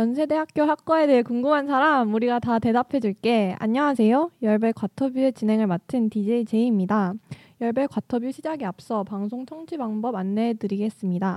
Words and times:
연세대학교 0.00 0.62
학과에 0.62 1.06
대해 1.06 1.22
궁금한 1.22 1.66
사람 1.66 2.14
우리가 2.14 2.38
다 2.38 2.58
대답해 2.58 3.00
줄게. 3.00 3.54
안녕하세요. 3.58 4.30
열배 4.42 4.72
과터뷰의 4.72 5.34
진행을 5.34 5.66
맡은 5.66 6.08
DJ 6.08 6.46
제이입니다. 6.46 7.12
열배 7.60 7.86
과터뷰 7.86 8.32
시작에 8.32 8.64
앞서 8.64 9.04
방송 9.04 9.44
청취 9.44 9.76
방법 9.76 10.14
안내해 10.14 10.54
드리겠습니다. 10.54 11.36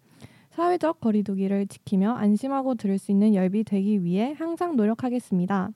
사회적 0.60 1.00
거리두기를 1.00 1.68
지키며 1.68 2.12
안심하고 2.12 2.74
들을 2.74 2.98
수 2.98 3.10
있는 3.10 3.34
열비 3.34 3.64
되기 3.64 4.04
위해 4.04 4.34
항상 4.36 4.76
노력하겠습니다. 4.76 5.70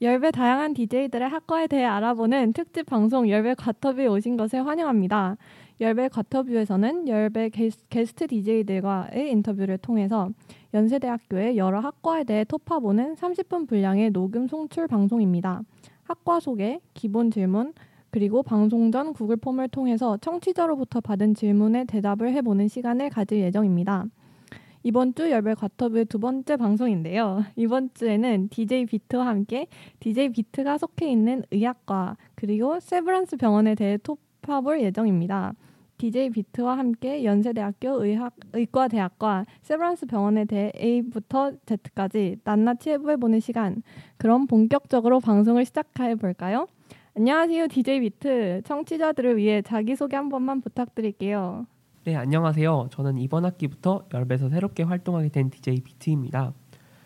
열배 0.00 0.32
다양한 0.32 0.74
DJ들의 0.74 1.28
학과에 1.28 1.68
대해 1.68 1.84
알아보는 1.84 2.52
특집 2.52 2.86
방송 2.86 3.30
열배 3.30 3.54
과터뷰에 3.54 4.08
오신 4.08 4.36
것을 4.36 4.66
환영합니다. 4.66 5.36
열배 5.80 6.08
과터뷰에서는 6.08 7.06
열배 7.06 7.48
게스트 7.88 8.26
DJ들과의 8.26 9.30
인터뷰를 9.30 9.78
통해서 9.78 10.30
연세대학교의 10.74 11.56
여러 11.56 11.78
학과에 11.78 12.24
대해 12.24 12.42
토파보는 12.42 13.14
30분 13.14 13.68
분량의 13.68 14.10
녹음 14.10 14.48
송출 14.48 14.88
방송입니다. 14.88 15.62
학과 16.02 16.40
소개, 16.40 16.80
기본 16.92 17.30
질문, 17.30 17.72
그리고 18.10 18.42
방송 18.42 18.90
전 18.90 19.12
구글 19.12 19.36
폼을 19.36 19.68
통해서 19.68 20.16
청취자로부터 20.18 21.00
받은 21.00 21.34
질문에 21.34 21.84
대답을 21.84 22.32
해보는 22.32 22.68
시간을 22.68 23.10
가질 23.10 23.40
예정입니다. 23.40 24.06
이번 24.82 25.14
주 25.16 25.30
열별 25.30 25.56
과터뷰의 25.56 26.04
두 26.04 26.20
번째 26.20 26.56
방송인데요. 26.56 27.42
이번 27.56 27.90
주에는 27.92 28.48
DJ 28.50 28.86
비트와 28.86 29.26
함께 29.26 29.66
DJ 29.98 30.28
비트가 30.28 30.78
속해 30.78 31.10
있는 31.10 31.42
의학과 31.50 32.16
그리고 32.36 32.78
세브란스 32.78 33.36
병원에 33.36 33.74
대해 33.74 33.98
톱파볼 33.98 34.80
예정입니다. 34.82 35.54
DJ 35.98 36.30
비트와 36.30 36.78
함께 36.78 37.24
연세대학교 37.24 38.04
의학 38.04 38.36
의과대학과 38.52 39.46
세브란스 39.62 40.06
병원에 40.06 40.44
대해 40.44 40.70
A부터 40.78 41.52
Z까지 41.66 42.36
낱낱이 42.44 42.90
해보는 42.90 43.40
시간. 43.40 43.82
그럼 44.18 44.46
본격적으로 44.46 45.18
방송을 45.18 45.64
시작해 45.64 46.14
볼까요? 46.14 46.68
안녕하세요. 47.18 47.68
DJ 47.68 48.00
비트. 48.00 48.60
청취자들을 48.66 49.38
위해 49.38 49.62
자기소개 49.62 50.14
한 50.16 50.28
번만 50.28 50.60
부탁드릴게요. 50.60 51.66
네, 52.04 52.14
안녕하세요. 52.14 52.88
저는 52.90 53.16
이번 53.16 53.46
학기부터 53.46 54.04
열배에서 54.12 54.50
새롭게 54.50 54.82
활동하게 54.82 55.30
된 55.30 55.48
DJ 55.48 55.80
비트입니다. 55.80 56.52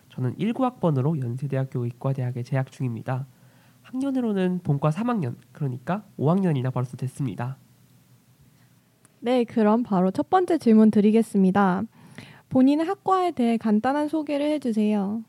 저는 0.09 0.35
19학번으로 0.35 1.23
연세대학교 1.23 1.85
의과대학에 1.85 2.43
재학 2.43 2.73
중입니다. 2.73 3.29
학년으로는 3.83 4.63
본과 4.65 4.91
3학년, 4.91 5.37
그러니까 5.53 6.03
5학년이나 6.19 6.73
벌써 6.73 6.97
됐습니다. 6.97 7.57
네, 9.21 9.45
그럼 9.45 9.85
바로 9.85 10.11
첫 10.11 10.29
번째 10.29 10.59
질문 10.59 10.91
드리겠습니다. 10.91 11.85
본인의 12.49 12.85
학과에 12.85 13.31
대해 13.31 13.57
간단한 13.57 14.09
소개를 14.09 14.51
해주세요. 14.55 15.23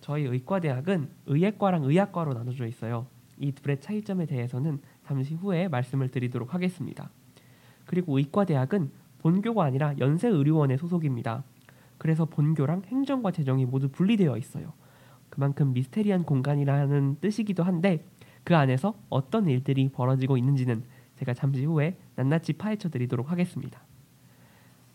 저희 0.00 0.22
의과대학은 0.22 1.08
의예과랑 1.26 1.82
의학과로 1.82 2.34
나눠져 2.34 2.66
있어요. 2.66 3.08
이 3.38 3.52
둘의 3.52 3.80
차이점에 3.80 4.26
대해서는 4.26 4.80
잠시 5.06 5.34
후에 5.34 5.68
말씀을 5.68 6.08
드리도록 6.08 6.54
하겠습니다. 6.54 7.10
그리고 7.84 8.18
의과대학은 8.18 8.90
본교가 9.18 9.64
아니라 9.64 9.94
연세의료원의 9.98 10.78
소속입니다. 10.78 11.44
그래서 11.98 12.24
본교랑 12.24 12.82
행정과 12.86 13.30
재정이 13.30 13.66
모두 13.66 13.88
분리되어 13.88 14.36
있어요. 14.36 14.72
그만큼 15.30 15.72
미스테리한 15.72 16.24
공간이라는 16.24 17.18
뜻이기도 17.20 17.62
한데 17.62 18.04
그 18.44 18.56
안에서 18.56 18.94
어떤 19.08 19.48
일들이 19.48 19.88
벌어지고 19.88 20.36
있는지는 20.36 20.84
제가 21.18 21.34
잠시 21.34 21.64
후에 21.64 21.96
낱낱이 22.16 22.54
파헤쳐 22.54 22.90
드리도록 22.90 23.30
하겠습니다. 23.30 23.80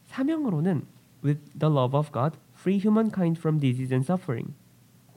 사명으로는 0.06 0.86
With 1.24 1.60
the 1.60 1.72
love 1.72 1.98
of 1.98 2.12
God, 2.12 2.38
free 2.56 2.80
humankind 2.80 3.40
from 3.40 3.60
disease 3.60 3.94
and 3.94 4.06
suffering. 4.06 4.54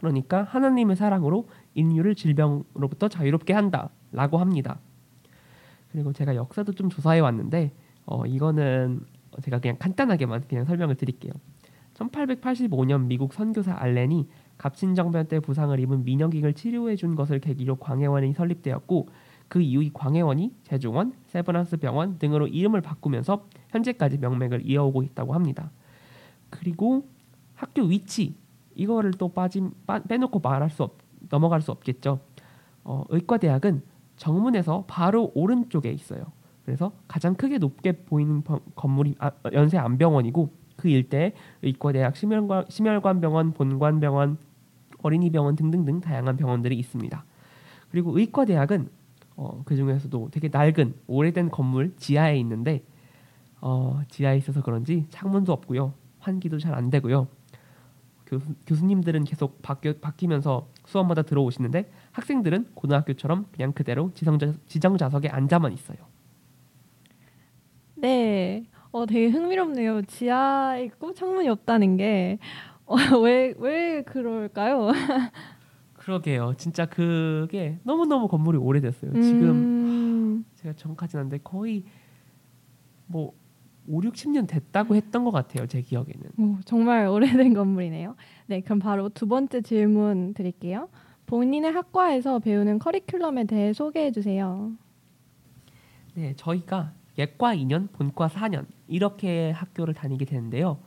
그러니까 0.04 0.42
하나님의 0.42 0.96
사랑으로 0.96 1.48
인류를 1.72 2.14
질병으로부터 2.14 3.08
자유롭게 3.08 3.54
한다라고 3.54 4.38
합니다. 4.38 4.78
그리고 5.90 6.12
제가 6.12 6.36
역사도 6.36 6.72
좀 6.72 6.90
조사해 6.90 7.20
왔는데 7.20 7.72
어, 8.04 8.26
이거는 8.26 9.00
제가 9.42 9.60
그냥 9.60 9.76
간단하게만 9.78 10.44
그냥 10.46 10.66
설명을 10.66 10.96
드릴게요. 10.96 11.32
1885년 11.94 13.06
미국 13.06 13.32
선교사 13.32 13.74
알렌이 13.78 14.28
갑신정변 14.58 15.28
때 15.28 15.40
부상을 15.40 15.78
입은 15.80 16.04
민영객을 16.04 16.52
치료해 16.52 16.96
준 16.96 17.14
것을 17.14 17.40
계기로 17.40 17.76
광해원이 17.76 18.34
설립되었고 18.34 19.08
그 19.48 19.60
이후 19.60 19.82
이 19.82 19.90
광해원이 19.92 20.52
제중원, 20.64 21.14
세브란스 21.28 21.78
병원 21.78 22.18
등으로 22.18 22.46
이름을 22.46 22.82
바꾸면서 22.82 23.46
현재까지 23.70 24.18
명맥을 24.18 24.68
이어오고 24.68 25.02
있다고 25.02 25.34
합니다. 25.34 25.70
그리고 26.50 27.08
학교 27.54 27.82
위치 27.82 28.34
이거를 28.74 29.12
또 29.12 29.28
빠짐 29.28 29.72
빠, 29.86 30.00
빼놓고 30.00 30.40
말할 30.40 30.70
수 30.70 30.82
없, 30.82 30.98
넘어갈 31.28 31.62
수 31.62 31.70
없겠죠. 31.70 32.20
어, 32.84 33.04
의과대학은 33.08 33.82
정문에서 34.16 34.84
바로 34.86 35.32
오른쪽에 35.34 35.90
있어요. 35.90 36.24
그래서 36.64 36.92
가장 37.08 37.34
크게 37.34 37.58
높게 37.58 37.92
보이는 37.92 38.42
병, 38.42 38.60
건물이 38.74 39.16
아, 39.18 39.30
연세 39.52 39.76
안병원이고 39.78 40.50
그 40.76 40.88
일대에 40.88 41.32
의과대학 41.62 42.16
심혈관, 42.16 42.66
심혈관병원, 42.68 43.52
본관병원, 43.52 44.38
어린이병원 45.02 45.56
등등등 45.56 46.00
다양한 46.00 46.36
병원들이 46.36 46.76
있습니다. 46.78 47.24
그리고 47.90 48.18
의과대학은 48.18 48.88
어, 49.36 49.62
그 49.64 49.76
중에서도 49.76 50.28
되게 50.30 50.48
낡은 50.48 50.94
오래된 51.06 51.50
건물 51.50 51.94
지하에 51.96 52.38
있는데 52.38 52.82
어, 53.60 54.00
지하에 54.08 54.36
있어서 54.38 54.62
그런지 54.62 55.06
창문도 55.10 55.52
없고요, 55.52 55.94
환기도 56.18 56.58
잘 56.58 56.74
안 56.74 56.90
되고요. 56.90 57.28
교수, 58.26 58.84
님들은 58.84 59.24
계속 59.24 59.60
바뀌, 59.62 59.98
바뀌 60.00 60.26
면서 60.26 60.68
수업마다 60.86 61.22
들어오시는데 61.22 61.90
학생들은 62.12 62.68
고등학교처럼 62.74 63.46
그냥 63.52 63.72
그대로 63.72 64.10
지정자, 64.14 64.52
지정자석에 64.66 65.28
앉아만 65.28 65.72
있어요. 65.72 65.98
네, 67.96 68.64
어, 68.90 69.06
되게 69.06 69.28
흥미롭네요. 69.28 70.02
지하에 70.02 70.84
있고 70.84 71.14
창문이 71.14 71.48
없다는 71.48 71.96
게 71.96 72.38
왜왜 72.86 73.52
어, 73.52 73.54
왜 73.60 74.02
그럴까요? 74.02 74.90
그러게요. 75.94 76.52
진짜 76.58 76.84
그게 76.86 77.78
너무 77.82 78.04
너무 78.06 78.28
건물이 78.28 78.58
오래됐어요. 78.58 79.12
음... 79.12 79.22
지금 79.22 80.44
제가 80.56 80.74
정확하진 80.74 81.18
않은데 81.18 81.38
거의 81.42 81.84
뭐 83.06 83.32
5, 83.86 84.00
60년 84.00 84.46
됐다고 84.48 84.94
했던 84.96 85.24
것 85.24 85.30
같아요. 85.30 85.66
제 85.66 85.82
기억에는. 85.82 86.30
오, 86.38 86.56
정말 86.64 87.06
오래된 87.06 87.52
건물이네요. 87.54 88.16
네, 88.46 88.60
그럼 88.60 88.78
바로 88.78 89.08
두 89.08 89.26
번째 89.26 89.60
질문 89.60 90.34
드릴게요. 90.34 90.88
본인의 91.26 91.72
학과에서 91.72 92.38
배우는 92.38 92.78
커리큘럼에 92.78 93.48
대해 93.48 93.72
소개해 93.72 94.12
주세요. 94.12 94.72
네, 96.14 96.34
저희가 96.36 96.92
예과 97.18 97.54
2년, 97.56 97.90
본과 97.92 98.28
4년 98.28 98.66
이렇게 98.88 99.50
학교를 99.50 99.94
다니게 99.94 100.24
되는데요. 100.24 100.78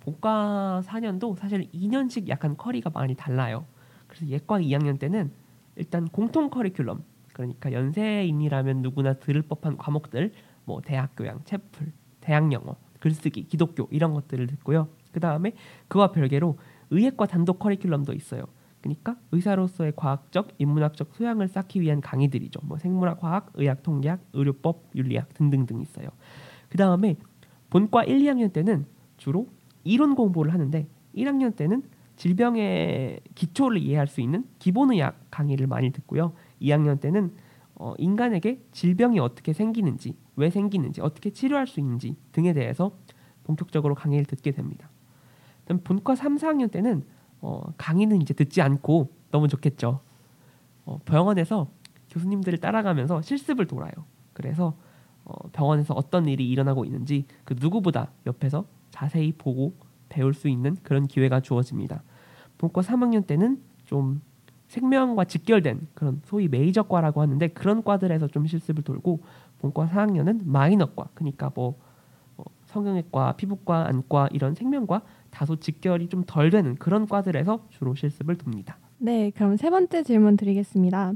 본과 0.00 0.82
4년도 0.84 1.36
사실 1.36 1.70
2년씩 1.72 2.28
약간 2.28 2.56
커리가 2.56 2.90
많이 2.90 3.14
달라요. 3.14 3.64
그래서 4.06 4.26
예과 4.26 4.60
2학년 4.60 4.98
때는 4.98 5.30
일단 5.76 6.06
공통 6.08 6.50
커리큘럼 6.50 7.02
그러니까 7.32 7.72
연세인이라면 7.72 8.82
누구나 8.82 9.14
들을 9.14 9.42
법한 9.42 9.76
과목들 9.76 10.32
뭐 10.64 10.80
대학 10.80 11.14
교양, 11.16 11.42
채플, 11.44 11.92
대학 12.28 12.52
영어, 12.52 12.76
글쓰기, 13.00 13.48
기독교 13.48 13.88
이런 13.90 14.12
것들을 14.12 14.46
듣고요. 14.48 14.88
그 15.12 15.20
다음에 15.20 15.54
그와 15.88 16.12
별개로 16.12 16.58
의학과 16.90 17.24
단독 17.24 17.58
커리큘럼도 17.58 18.14
있어요. 18.14 18.44
그러니까 18.82 19.16
의사로서의 19.32 19.94
과학적, 19.96 20.48
인문학적 20.58 21.14
소양을 21.14 21.48
쌓기 21.48 21.80
위한 21.80 22.02
강의들이죠. 22.02 22.60
뭐 22.64 22.76
생물학, 22.76 23.18
과학, 23.20 23.50
의학, 23.54 23.82
통계학, 23.82 24.20
의료법, 24.34 24.90
윤리학 24.94 25.32
등등등 25.32 25.80
있어요. 25.80 26.08
그 26.68 26.76
다음에 26.76 27.16
본과 27.70 28.04
1, 28.04 28.18
2학년 28.18 28.52
때는 28.52 28.84
주로 29.16 29.48
이론 29.84 30.14
공부를 30.14 30.52
하는데 30.52 30.86
1학년 31.16 31.56
때는 31.56 31.82
질병의 32.16 33.20
기초를 33.36 33.78
이해할 33.78 34.06
수 34.06 34.20
있는 34.20 34.44
기본의학 34.58 35.28
강의를 35.30 35.66
많이 35.66 35.92
듣고요. 35.92 36.34
2학년 36.60 37.00
때는 37.00 37.32
어, 37.74 37.94
인간에게 37.96 38.60
질병이 38.72 39.18
어떻게 39.18 39.54
생기는지, 39.54 40.14
왜 40.38 40.50
생기는지, 40.50 41.00
어떻게 41.00 41.30
치료할 41.30 41.66
수 41.66 41.80
있는지 41.80 42.16
등에 42.32 42.52
대해서 42.52 42.92
본격적으로 43.44 43.94
강의를 43.94 44.24
듣게 44.24 44.52
됩니다. 44.52 44.88
본과 45.84 46.14
3, 46.14 46.36
4학년 46.36 46.70
때는 46.70 47.04
어, 47.40 47.62
강의는 47.76 48.22
이제 48.22 48.34
듣지 48.34 48.62
않고 48.62 49.10
너무 49.30 49.48
좋겠죠. 49.48 50.00
어, 50.86 50.98
병원에서 51.04 51.68
교수님들을 52.10 52.58
따라가면서 52.58 53.20
실습을 53.20 53.66
돌아요. 53.66 53.92
그래서 54.32 54.74
어, 55.24 55.34
병원에서 55.52 55.92
어떤 55.94 56.26
일이 56.26 56.48
일어나고 56.48 56.84
있는지 56.84 57.26
그 57.44 57.54
누구보다 57.58 58.10
옆에서 58.26 58.64
자세히 58.90 59.32
보고 59.32 59.74
배울 60.08 60.32
수 60.34 60.48
있는 60.48 60.76
그런 60.82 61.06
기회가 61.06 61.40
주어집니다. 61.40 62.02
본과 62.58 62.80
3학년 62.80 63.26
때는 63.26 63.60
좀 63.84 64.22
생명과 64.68 65.24
직결된 65.24 65.88
그런 65.94 66.20
소위 66.24 66.48
메이저과라고 66.48 67.20
하는데 67.20 67.48
그런 67.48 67.82
과들에서 67.82 68.28
좀 68.28 68.46
실습을 68.46 68.84
돌고 68.84 69.20
본과 69.58 69.86
4학년은 69.88 70.40
마이너과 70.44 71.08
그러니까 71.14 71.50
뭐 71.54 71.74
어, 72.36 72.44
성형외과, 72.66 73.32
피부과, 73.32 73.86
안과 73.88 74.28
이런 74.32 74.54
생명과 74.54 75.02
다소 75.30 75.56
직결이 75.56 76.08
좀 76.08 76.24
덜 76.26 76.50
되는 76.50 76.76
그런 76.76 77.06
과들에서 77.06 77.64
주로 77.70 77.94
실습을 77.94 78.36
돕니다. 78.36 78.78
네, 78.98 79.30
그럼 79.30 79.56
세 79.56 79.70
번째 79.70 80.02
질문 80.02 80.36
드리겠습니다. 80.36 81.12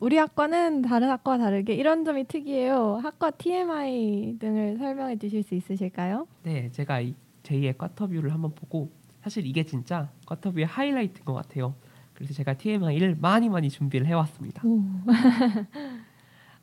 우리 0.00 0.16
학과는 0.16 0.82
다른 0.82 1.08
학과와 1.10 1.38
다르게 1.38 1.74
이런 1.74 2.04
점이 2.04 2.24
특이해요. 2.24 2.98
학과 3.02 3.30
TMI 3.30 4.36
등을 4.40 4.78
설명해 4.78 5.18
주실 5.18 5.42
수 5.44 5.54
있으실까요? 5.54 6.26
네, 6.42 6.70
제가 6.72 7.00
이 7.00 7.14
제2의 7.44 7.78
과터뷰를 7.78 8.32
한번 8.32 8.52
보고 8.54 8.90
사실 9.22 9.46
이게 9.46 9.62
진짜 9.64 10.10
과터뷰의 10.26 10.66
하이라이트인 10.66 11.24
것 11.24 11.34
같아요. 11.34 11.74
그래서 12.14 12.34
제가 12.34 12.54
TMI를 12.54 13.16
많이 13.20 13.48
많이 13.48 13.70
준비를 13.70 14.06
해왔습니다. 14.06 14.62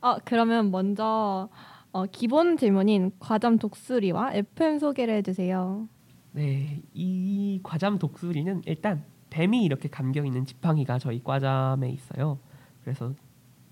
어, 0.00 0.16
그러면 0.24 0.70
먼저 0.70 1.48
어, 1.92 2.06
기본 2.06 2.56
질문인 2.56 3.10
과잠 3.18 3.58
독수리와 3.58 4.34
FM 4.34 4.78
소개를 4.78 5.14
해주세요. 5.16 5.88
네, 6.32 6.82
이 6.94 7.60
과잠 7.62 7.98
독수리는 7.98 8.62
일단 8.66 9.04
뱀이 9.30 9.64
이렇게 9.64 9.88
감겨 9.88 10.24
있는 10.24 10.44
지팡이가 10.44 10.98
저희 10.98 11.22
과잠에 11.22 11.90
있어요. 11.90 12.38
그래서 12.82 13.14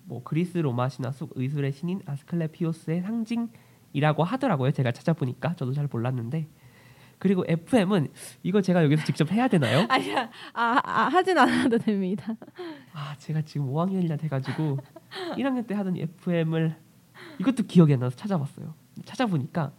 뭐 0.04 0.22
그리스 0.22 0.58
로마 0.58 0.88
신화 0.88 1.12
속 1.12 1.32
의술의 1.34 1.72
신인 1.72 2.00
아스클레피오스의 2.06 3.02
상징이라고 3.02 4.24
하더라고요. 4.24 4.72
제가 4.72 4.92
찾아보니까 4.92 5.54
저도 5.54 5.72
잘 5.72 5.88
몰랐는데 5.90 6.48
그리고 7.18 7.44
FM은 7.46 8.08
이거 8.42 8.60
제가 8.60 8.84
여기서 8.84 9.04
직접 9.04 9.30
해야 9.32 9.48
되나요? 9.48 9.86
아니야, 9.90 10.30
아, 10.52 10.80
아 10.82 11.08
하진 11.08 11.36
않아도 11.38 11.78
됩니다. 11.78 12.34
아 12.92 13.14
제가 13.18 13.42
지금 13.42 13.66
5학년이나 13.72 14.18
돼가지고 14.18 14.78
1학년 15.36 15.66
때 15.66 15.74
하던 15.74 15.96
FM을 15.96 16.76
이것도 17.38 17.64
기억이 17.64 17.92
안 17.94 18.00
나서 18.00 18.16
찾아봤어요. 18.16 18.74
찾아보니까 19.04 19.72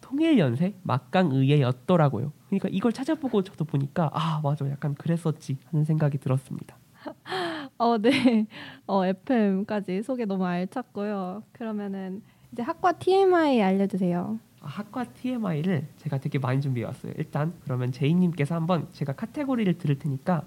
통일 0.00 0.38
연세 0.38 0.74
막강의예였더라고요. 0.82 2.32
그러니까 2.46 2.68
이걸 2.70 2.92
찾아보고 2.92 3.42
저도 3.42 3.64
보니까 3.64 4.10
아 4.12 4.40
맞아 4.42 4.68
약간 4.70 4.94
그랬었지 4.94 5.58
하는 5.70 5.84
생각이 5.84 6.18
들었습니다. 6.18 6.78
어, 7.78 7.98
네. 7.98 8.46
어, 8.86 9.04
FM까지 9.04 10.02
소개 10.02 10.24
너무 10.24 10.46
알찼고요. 10.46 11.42
그러면은 11.52 12.22
이제 12.52 12.62
학과 12.62 12.92
TMI 12.92 13.60
알려주세요. 13.62 14.38
아, 14.66 14.68
학과 14.68 15.04
TMI를 15.04 15.86
제가 15.96 16.18
되게 16.18 16.40
많이 16.40 16.60
준비해 16.60 16.84
왔어요. 16.84 17.12
일단 17.16 17.54
그러면 17.62 17.92
제이님께서 17.92 18.56
한번 18.56 18.88
제가 18.90 19.12
카테고리를 19.12 19.78
들을 19.78 19.96
테니까 19.98 20.42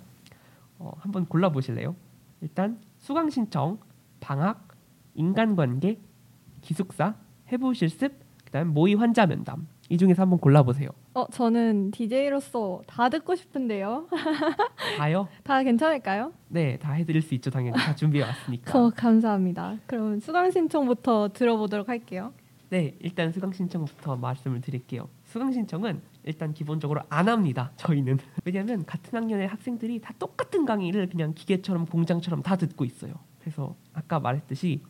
어, 0.78 0.92
한번 1.00 1.26
골라 1.26 1.50
보실래요? 1.50 1.96
일단 2.42 2.80
수강 2.98 3.30
신청, 3.30 3.80
방학, 4.20 4.68
인간관계, 5.16 6.00
기숙사, 6.62 7.16
해부 7.50 7.74
실습, 7.74 8.14
그다음 8.44 8.74
모의 8.74 8.96
환자 8.96 9.26
면담 9.26 9.68
이 9.88 9.98
중에서 9.98 10.22
한번 10.22 10.38
골라 10.40 10.64
보세요. 10.64 10.90
어, 11.14 11.26
저는 11.32 11.92
DJ로서 11.92 12.82
다 12.88 13.10
듣고 13.10 13.36
싶은데요. 13.36 14.08
다요? 14.98 15.28
다 15.44 15.64
괜찮을까요? 15.64 16.34
네, 16.50 16.78
다 16.78 16.92
해드릴 16.92 17.22
수 17.22 17.34
있죠. 17.36 17.50
당연히 17.50 17.78
다 17.78 17.96
준비해 17.96 18.24
왔으니까. 18.26 18.78
어, 18.78 18.92
감사합니다. 18.96 19.78
그럼 19.88 20.20
수강 20.20 20.52
신청부터 20.52 21.30
들어보도록 21.34 21.88
할게요. 21.90 22.34
네, 22.70 22.96
일단 23.00 23.32
수강 23.32 23.52
신청부터 23.52 24.16
말씀을 24.18 24.62
드릴게요. 24.62 25.10
수강 25.26 25.52
신청은 25.52 26.02
일단 26.24 26.54
기본적으로 26.54 27.02
안 27.10 27.28
합니다. 27.28 27.72
저희는 27.78 28.20
왜냐하면 28.46 28.86
같은 28.86 29.18
학년의 29.18 29.48
학생들이 29.48 30.00
다 30.02 30.14
똑같은 30.20 30.66
강의를 30.66 31.10
그냥 31.10 31.34
기계처럼 31.34 31.88
공장처럼 31.88 32.44
다 32.44 32.56
듣고 32.56 32.86
있어요. 32.86 33.14
그래서 33.40 33.76
아까 33.94 34.20
말했듯이 34.20 34.84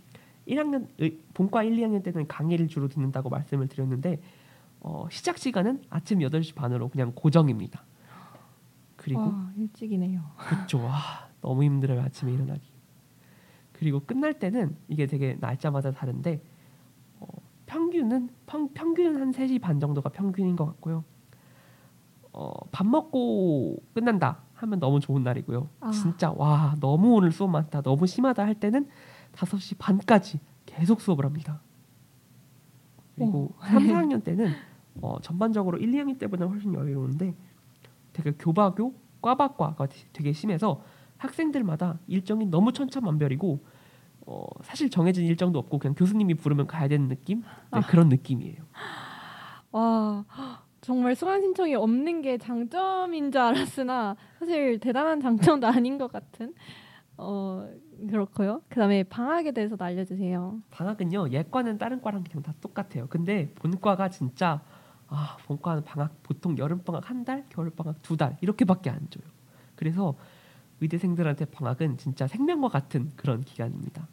1학년 0.48 0.88
본과 1.34 1.64
1, 1.64 1.78
2학년 1.78 2.04
때는 2.04 2.28
강의를 2.28 2.68
주로 2.68 2.90
듣는다고 2.90 3.30
말씀을 3.30 3.68
드렸는데 3.68 4.20
어, 4.82 5.08
시작 5.10 5.38
시간은 5.38 5.84
아침 5.90 6.20
8시 6.20 6.56
반으로 6.56 6.90
그냥 6.90 7.14
고정입니다. 7.16 7.84
그리고 8.98 9.22
와, 9.22 9.52
일찍이네요. 9.56 10.22
그렇죠. 10.38 10.80
와, 10.80 11.30
너무 11.42 11.64
힘들어요. 11.64 12.02
아침에 12.02 12.34
일어나기. 12.34 12.62
그리고 13.72 14.02
끝날 14.02 14.34
때는 14.34 14.76
이게 14.90 15.06
되게 15.06 15.38
날짜마다 15.40 15.92
다른데 15.92 16.34
어, 16.34 16.49
평균은 17.70 18.30
평, 18.48 18.70
평균 18.74 19.22
한 19.22 19.32
3시 19.32 19.62
반 19.62 19.80
정도가 19.80 20.10
평균인 20.10 20.56
것 20.56 20.66
같고요. 20.66 21.04
어, 22.34 22.52
밥 22.72 22.86
먹고 22.88 23.78
끝난다 23.94 24.40
하면 24.56 24.80
너무 24.80 25.00
좋은 25.00 25.24
날이고요. 25.24 25.70
아. 25.80 25.92
진짜 25.92 26.32
와 26.32 26.76
너무 26.80 27.14
오늘 27.14 27.32
수업 27.32 27.52
많다 27.52 27.82
너무 27.82 28.08
심하다 28.08 28.44
할 28.44 28.56
때는 28.56 28.88
5시 29.34 29.78
반까지 29.78 30.40
계속 30.66 31.00
수업을 31.00 31.26
합니다. 31.26 31.62
그리고 33.16 33.54
오. 33.56 33.56
3, 33.64 33.84
4학년 33.84 34.24
때는 34.24 34.52
어, 35.02 35.20
전반적으로 35.22 35.78
1, 35.78 35.92
2학년 35.92 36.18
때보다 36.18 36.46
훨씬 36.46 36.74
여유로운데 36.74 37.36
되게 38.14 38.32
교바교 38.32 38.96
과박과가 39.22 39.88
되게 40.12 40.34
심해서 40.34 40.82
학생들마다 41.18 42.00
일정이 42.08 42.48
너무 42.48 42.74
천차만별이고 42.74 43.64
어, 44.32 44.46
사실 44.62 44.92
정해진 44.92 45.26
일정도 45.26 45.58
없고 45.58 45.80
그냥 45.80 45.96
교수님이 45.96 46.36
부르면 46.36 46.68
가야 46.68 46.88
되는 46.88 47.08
느낌 47.08 47.40
네, 47.40 47.46
아. 47.72 47.82
그런 47.82 48.10
느낌이에요. 48.10 48.62
와, 49.72 50.24
정말 50.82 51.16
수강 51.16 51.42
신청이 51.42 51.74
없는 51.74 52.22
게 52.22 52.38
장점인 52.38 53.32
줄 53.32 53.42
알았으나 53.42 54.16
사실 54.38 54.80
대단한 54.80 55.20
장점도 55.20 55.66
아닌 55.68 55.98
것 55.98 56.12
같은. 56.12 56.54
어, 57.18 57.68
그렇고요. 58.08 58.62
그다음에 58.70 59.02
방학에 59.04 59.52
대해서도 59.52 59.84
알려주세요. 59.84 60.62
방학은요 60.70 61.30
예과는 61.32 61.80
다른 61.80 62.00
과랑 62.00 62.24
그냥 62.24 62.44
다 62.44 62.54
똑같아요. 62.62 63.08
근데 63.08 63.52
본과가 63.56 64.10
진짜 64.10 64.62
아 65.08 65.38
본과는 65.48 65.84
방학 65.86 66.22
보통 66.22 66.56
여름 66.60 66.84
방학 66.84 67.10
한 67.10 67.26
달, 67.26 67.46
겨울 67.50 67.72
방학 67.72 68.02
두 68.04 68.16
달 68.16 68.38
이렇게밖에 68.42 68.92
안 68.92 69.08
줘요. 69.10 69.24
그래서 69.76 70.14
의대생들한테 70.82 71.46
방학은 71.46 71.98
진짜 71.98 72.28
생명과 72.28 72.70
같은 72.70 73.12
그런 73.16 73.42
기간입니다. 73.42 74.08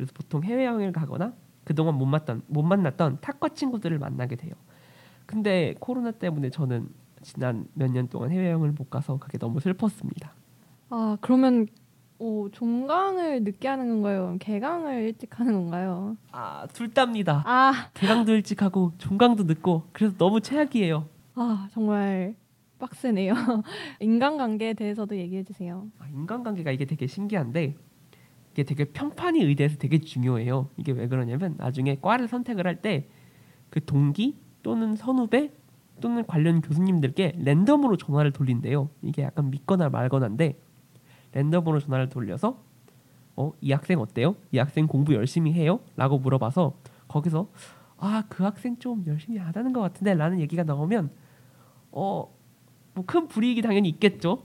그래서 0.00 0.12
보통 0.14 0.42
해외 0.44 0.64
여행을 0.64 0.92
가거나 0.92 1.34
그동안 1.62 1.96
못 1.96 2.06
만났던 2.06 2.42
못 2.46 2.62
만났던 2.62 3.18
탁과 3.20 3.50
친구들을 3.50 3.98
만나게 3.98 4.34
돼요. 4.36 4.54
근데 5.26 5.74
코로나 5.78 6.10
때문에 6.10 6.48
저는 6.48 6.88
지난 7.20 7.66
몇 7.74 7.90
년 7.90 8.08
동안 8.08 8.30
해외 8.30 8.46
여행을 8.46 8.72
못 8.72 8.88
가서 8.88 9.18
그게 9.18 9.36
너무 9.36 9.60
슬펐습니다. 9.60 10.32
아, 10.88 11.18
그러면 11.20 11.66
오, 12.18 12.48
종강을 12.50 13.44
늦게 13.44 13.68
하는 13.68 13.88
건가요? 13.88 14.36
개강을 14.40 15.02
일찍 15.02 15.38
하는 15.38 15.52
건가요? 15.52 16.16
아둘 16.32 16.88
다입니다. 16.94 17.42
아, 17.46 17.90
개강도 17.92 18.32
일찍 18.32 18.62
하고 18.62 18.92
종강도 18.96 19.42
늦고 19.44 19.84
그래서 19.92 20.14
너무 20.16 20.40
최악이에요. 20.40 21.06
아 21.34 21.68
정말 21.72 22.34
빡세네요. 22.78 23.34
인간관계에 24.00 24.72
대해서도 24.72 25.14
얘기해 25.18 25.44
주세요. 25.44 25.86
아, 25.98 26.06
인간관계가 26.08 26.70
이게 26.70 26.86
되게 26.86 27.06
신기한데 27.06 27.76
이게 28.52 28.64
되게 28.64 28.84
평판이 28.84 29.40
의대에서 29.42 29.76
되게 29.78 29.98
중요해요. 30.00 30.68
이게 30.76 30.92
왜 30.92 31.06
그러냐면 31.08 31.54
나중에 31.58 31.98
과를 32.00 32.28
선택을 32.28 32.66
할 32.66 32.80
때 32.82 33.08
그 33.70 33.84
동기 33.84 34.36
또는 34.62 34.96
선후배 34.96 35.52
또는 36.00 36.26
관련 36.26 36.60
교수님들께 36.60 37.34
랜덤으로 37.38 37.96
전화를 37.96 38.32
돌린대요. 38.32 38.90
이게 39.02 39.22
약간 39.22 39.50
믿거나 39.50 39.88
말거나인데 39.90 40.58
랜덤으로 41.32 41.78
전화를 41.80 42.08
돌려서 42.08 42.62
어, 43.36 43.52
이 43.60 43.70
학생 43.72 44.00
어때요? 44.00 44.34
이 44.52 44.58
학생 44.58 44.86
공부 44.88 45.14
열심히 45.14 45.52
해요? 45.52 45.80
라고 45.96 46.18
물어봐서 46.18 46.74
거기서 47.08 47.48
아, 47.98 48.24
그 48.28 48.42
학생 48.44 48.76
좀 48.78 49.04
열심히 49.06 49.38
안 49.38 49.52
하는 49.54 49.72
것 49.72 49.80
같은데 49.80 50.14
라는 50.14 50.40
얘기가 50.40 50.64
나오면 50.64 51.10
어, 51.92 52.34
뭐 52.94 53.04
큰 53.06 53.28
불이익이 53.28 53.62
당연히 53.62 53.88
있겠죠. 53.90 54.42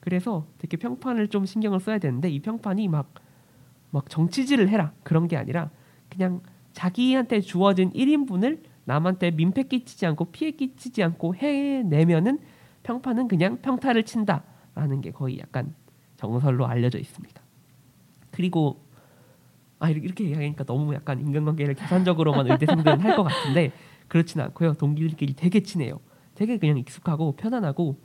그래서 0.00 0.46
되게 0.58 0.76
평판을 0.76 1.28
좀 1.28 1.44
신경을 1.46 1.80
써야 1.80 1.98
되는데 1.98 2.30
이 2.30 2.40
평판이 2.40 2.86
막, 2.88 3.12
막 3.90 4.08
정치질을 4.08 4.68
해라 4.68 4.92
그런 5.02 5.28
게 5.28 5.36
아니라 5.36 5.70
그냥 6.08 6.40
자기한테 6.72 7.40
주어진 7.40 7.90
1인분을 7.92 8.62
남한테 8.84 9.30
민폐 9.32 9.64
끼치지 9.64 10.06
않고 10.06 10.26
피해 10.26 10.50
끼치지 10.52 11.02
않고 11.02 11.34
해내면은 11.34 12.38
평판은 12.82 13.28
그냥 13.28 13.58
평타를 13.60 14.04
친다라는 14.04 15.00
게 15.02 15.10
거의 15.10 15.38
약간 15.38 15.74
정설로 16.16 16.66
알려져 16.66 16.98
있습니다. 16.98 17.40
그리고 18.30 18.80
아 19.78 19.90
이렇게 19.90 20.24
얘기하니까 20.24 20.64
너무 20.64 20.94
약간 20.94 21.20
인간관계를 21.20 21.74
계산적으로만 21.74 22.50
의대생들은 22.50 23.00
할 23.00 23.16
것 23.16 23.24
같은데 23.24 23.72
그렇지는 24.08 24.46
않고요. 24.46 24.74
동기들끼리 24.74 25.34
되게 25.34 25.60
친해요. 25.60 26.00
되게 26.34 26.56
그냥 26.56 26.78
익숙하고 26.78 27.32
편안하고 27.32 27.96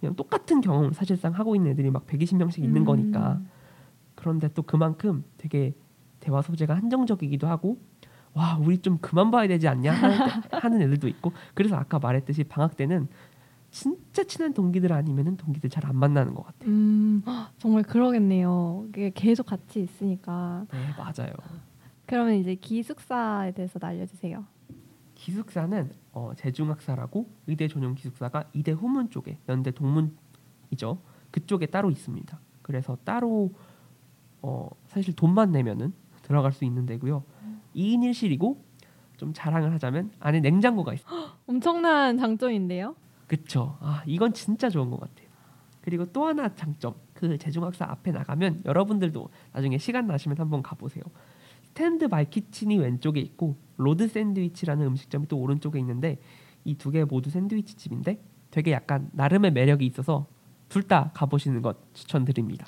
그냥 0.00 0.16
똑같은 0.16 0.60
경험을 0.60 0.92
사실상 0.94 1.32
하고 1.34 1.54
있는 1.54 1.70
애들이 1.72 1.90
막 1.90 2.06
120명씩 2.06 2.58
있는 2.64 2.82
음. 2.82 2.84
거니까 2.84 3.40
그런데 4.22 4.48
또 4.54 4.62
그만큼 4.62 5.24
되게 5.36 5.74
대화 6.20 6.42
소재가 6.42 6.76
한정적이기도 6.76 7.48
하고 7.48 7.78
와 8.34 8.56
우리 8.56 8.78
좀 8.78 8.98
그만 8.98 9.32
봐야 9.32 9.48
되지 9.48 9.66
않냐 9.66 9.92
하는, 10.62 10.80
애들도 10.80 11.08
있고 11.08 11.32
그래서 11.54 11.74
아까 11.74 11.98
말했듯이 11.98 12.44
방학 12.44 12.76
때는 12.76 13.08
진짜 13.72 14.22
친한 14.22 14.54
동기들 14.54 14.92
아니면은 14.92 15.36
동기들 15.36 15.68
잘 15.70 15.84
안 15.86 15.96
만나는 15.96 16.34
것 16.34 16.44
같아요. 16.46 16.70
음, 16.70 17.22
정말 17.58 17.82
그러겠네요. 17.82 18.86
계속 19.14 19.46
같이 19.46 19.80
있으니까. 19.82 20.66
네 20.70 20.78
맞아요. 20.96 21.32
그러면 22.06 22.34
이제 22.34 22.54
기숙사에 22.54 23.50
대해서 23.52 23.80
알려주세요. 23.82 24.44
기숙사는 25.16 25.90
어, 26.12 26.32
제중학사라고 26.36 27.28
의대 27.48 27.66
전용 27.66 27.96
기숙사가 27.96 28.44
이대 28.52 28.70
후문 28.70 29.10
쪽에 29.10 29.38
연대 29.48 29.72
동문이죠. 29.72 30.98
그쪽에 31.32 31.66
따로 31.66 31.90
있습니다. 31.90 32.38
그래서 32.62 32.96
따로 33.04 33.50
어, 34.42 34.68
사실 34.86 35.14
돈만 35.14 35.52
내면은 35.52 35.92
들어갈 36.22 36.52
수 36.52 36.64
있는 36.64 36.86
데고요. 36.86 37.24
2인 37.74 38.00
1실이고 38.00 38.58
좀 39.16 39.32
자랑을 39.34 39.72
하자면 39.72 40.10
안에 40.20 40.40
냉장고가 40.40 40.94
있어요. 40.94 41.30
엄청난 41.46 42.18
장점인데요. 42.18 42.94
그쵸. 43.26 43.76
아 43.80 44.02
이건 44.06 44.32
진짜 44.34 44.68
좋은 44.68 44.90
것 44.90 45.00
같아요. 45.00 45.28
그리고 45.80 46.04
또 46.06 46.26
하나 46.26 46.54
장점 46.54 46.94
그 47.14 47.38
제중학사 47.38 47.84
앞에 47.88 48.12
나가면 48.12 48.62
여러분들도 48.64 49.28
나중에 49.52 49.78
시간 49.78 50.06
나시면 50.06 50.38
한번 50.38 50.62
가보세요. 50.62 51.02
Stand 51.64 52.08
By 52.08 52.28
Kitchen이 52.28 52.78
왼쪽에 52.78 53.20
있고 53.20 53.56
Lord 53.78 54.06
Sandwich라는 54.08 54.86
음식점이 54.86 55.26
또 55.28 55.38
오른쪽에 55.38 55.78
있는데 55.80 56.20
이 56.64 56.74
두 56.76 56.90
개 56.92 57.04
모두 57.04 57.30
샌드위치 57.30 57.74
집인데 57.76 58.22
되게 58.50 58.70
약간 58.72 59.08
나름의 59.12 59.52
매력이 59.52 59.84
있어서 59.86 60.26
둘 60.68 60.82
다 60.84 61.10
가보시는 61.14 61.62
것 61.62 61.76
추천드립니다. 61.94 62.66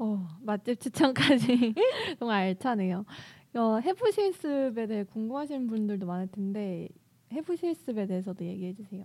어, 0.00 0.26
맛집 0.40 0.80
추천까지 0.80 1.74
정말 2.18 2.42
알차네요. 2.44 3.04
어, 3.54 3.78
해부 3.80 4.10
실습에 4.10 4.86
대해 4.86 5.04
궁금하신 5.04 5.66
분들도 5.66 6.06
많을 6.06 6.26
텐데 6.28 6.88
해부 7.30 7.54
실습에 7.54 8.06
대해서도 8.06 8.42
얘기해 8.42 8.72
주세요. 8.74 9.04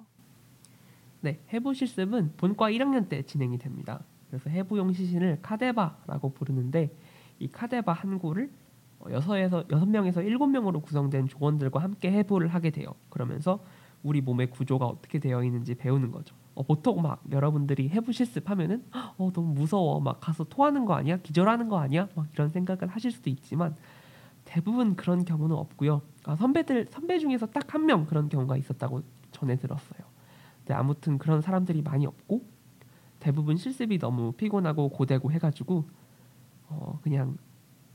네, 1.19 1.41
해부 1.51 1.73
실습은 1.73 2.31
본과 2.37 2.71
1학년 2.71 3.09
때 3.09 3.23
진행이 3.23 3.57
됩니다. 3.57 4.05
그래서 4.29 4.49
해부용 4.49 4.93
시신을 4.93 5.39
카데바라고 5.41 6.29
부르는데 6.29 6.95
이 7.39 7.49
카데바 7.49 7.91
한 7.91 8.17
구를 8.17 8.49
어, 8.99 9.07
여섯에서 9.11 9.65
여섯 9.71 9.85
명에서 9.87 10.21
일곱 10.21 10.47
명으로 10.47 10.79
구성된 10.79 11.27
조원들과 11.27 11.81
함께 11.81 12.09
해부를 12.09 12.47
하게 12.47 12.69
돼요. 12.69 12.95
그러면서 13.09 13.61
우리 14.01 14.21
몸의 14.21 14.49
구조가 14.49 14.85
어떻게 14.85 15.19
되어 15.19 15.43
있는지 15.43 15.75
배우는 15.75 16.11
거죠. 16.11 16.35
어, 16.55 16.63
보통 16.63 17.01
막 17.01 17.21
여러분들이 17.31 17.89
해부 17.89 18.13
실습하면은 18.13 18.85
어 19.17 19.31
너무 19.33 19.53
무서워 19.53 19.99
막 19.99 20.19
가서 20.21 20.45
토하는 20.45 20.85
거 20.85 20.93
아니야 20.95 21.17
기절하는 21.17 21.67
거 21.69 21.77
아니야 21.79 22.07
막 22.15 22.27
이런 22.33 22.49
생각을 22.49 22.87
하실 22.87 23.11
수도 23.11 23.29
있지만 23.29 23.75
대부분 24.45 24.95
그런 24.95 25.25
경우는 25.25 25.55
없고요. 25.55 26.01
아, 26.23 26.35
선배들 26.35 26.87
선배 26.91 27.19
중에서 27.19 27.45
딱 27.47 27.73
한 27.73 27.85
명 27.85 28.05
그런 28.05 28.29
경우가 28.29 28.57
있었다고 28.57 29.01
전해 29.31 29.57
들었어요. 29.57 29.99
근데 30.59 30.73
아무튼 30.73 31.17
그런 31.17 31.41
사람들이 31.41 31.81
많이 31.81 32.05
없고 32.05 32.41
대부분 33.19 33.57
실습이 33.57 33.97
너무 33.99 34.31
피곤하고 34.33 34.89
고되고 34.89 35.31
해가지고 35.31 35.83
어 36.69 36.99
그냥 37.03 37.37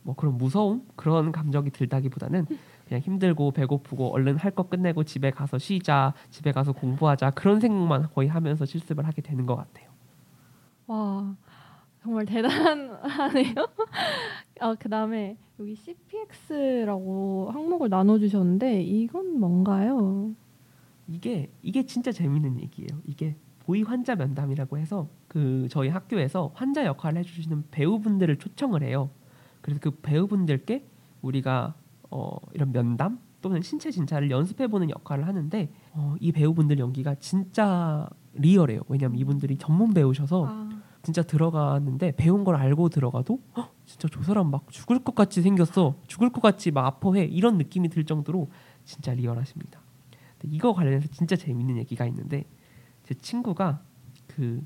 뭐 0.03 0.15
그런 0.15 0.37
무서움 0.37 0.87
그런 0.97 1.33
감정이 1.33 1.71
들다기보다는 1.71 2.47
그냥 2.91 3.03
힘들고 3.03 3.53
배고프고 3.53 4.13
얼른 4.13 4.37
할 4.37 4.51
거 4.51 4.65
끝내고 4.65 5.05
집에 5.05 5.31
가서 5.31 5.59
쉬자 5.59 6.13
집에 6.31 6.51
가서 6.51 6.73
공부하자 6.73 7.31
그런 7.31 7.61
생각만 7.61 8.09
거의 8.13 8.29
하면서 8.29 8.65
실습을 8.65 9.07
하게 9.07 9.23
되는 9.23 9.47
것 9.47 9.55
같아요. 9.55 9.89
와 10.89 11.37
정말 12.03 12.25
대단하네요. 12.27 13.55
어, 14.61 14.75
그 14.77 14.89
다음에 14.89 15.37
여기 15.61 15.77
CPX라고 15.77 17.51
항목을 17.53 17.89
나눠주셨는데 17.91 18.83
이건 18.83 19.39
뭔가요? 19.39 20.35
이게 21.07 21.49
이게 21.63 21.87
진짜 21.87 22.11
재밌는 22.11 22.61
얘기예요. 22.61 23.01
이게 23.05 23.37
보이 23.61 23.83
환자 23.83 24.17
면담이라고 24.17 24.79
해서 24.79 25.09
그 25.29 25.69
저희 25.71 25.89
학교에서 25.91 26.51
환자 26.55 26.85
역할을 26.85 27.21
해주시는 27.21 27.67
배우분들을 27.71 28.37
초청을 28.39 28.83
해요. 28.83 29.11
그래서 29.61 29.79
그 29.81 29.93
배우분들께 29.93 30.85
우리가 31.23 31.75
어, 32.11 32.37
이런 32.53 32.73
면담 32.73 33.21
또는 33.41 33.63
신체 33.63 33.91
진찰을 33.91 34.31
연습해보는 34.31 34.91
역할을 34.91 35.27
하는데 35.27 35.71
어, 35.93 36.15
이 36.21 36.33
배우분들 36.33 36.79
연기가 36.79 37.15
진짜 37.17 38.09
리얼해요. 38.35 38.83
왜냐하면 38.89 39.19
이분들이 39.19 39.57
전문 39.57 39.95
배우셔서 39.95 40.47
아, 40.47 40.69
진짜 41.03 41.23
들어갔는데 41.23 42.13
배운 42.13 42.45
걸 42.45 42.57
알고 42.57 42.91
들어가도 42.91 43.41
헉, 43.57 43.73
진짜 43.87 44.09
저 44.13 44.23
사람 44.23 44.51
막 44.51 44.71
죽을 44.71 44.99
것 44.99 45.15
같이 45.15 45.41
생겼어 45.43 45.95
죽을 46.07 46.31
것 46.31 46.41
같이 46.43 46.71
막 46.71 46.85
아파해 46.87 47.25
이런 47.25 47.57
느낌이 47.57 47.89
들 47.89 48.05
정도로 48.05 48.51
진짜 48.85 49.15
리얼하십니다. 49.15 49.81
이거 50.45 50.73
관련해서 50.73 51.09
진짜 51.09 51.37
재밌는 51.37 51.77
얘기가 51.79 52.07
있는데 52.07 52.45
제 53.05 53.15
친구가 53.15 53.81
그 54.27 54.63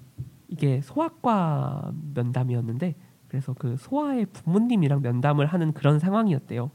이게 0.49 0.81
소아과 0.83 1.93
면담이었는데 2.15 2.95
그래서 3.29 3.55
그 3.55 3.77
소아의 3.77 4.27
부모님이랑 4.27 5.03
면담을 5.03 5.47
하는 5.47 5.73
그런 5.73 5.99
상황이었대요. 5.99 6.71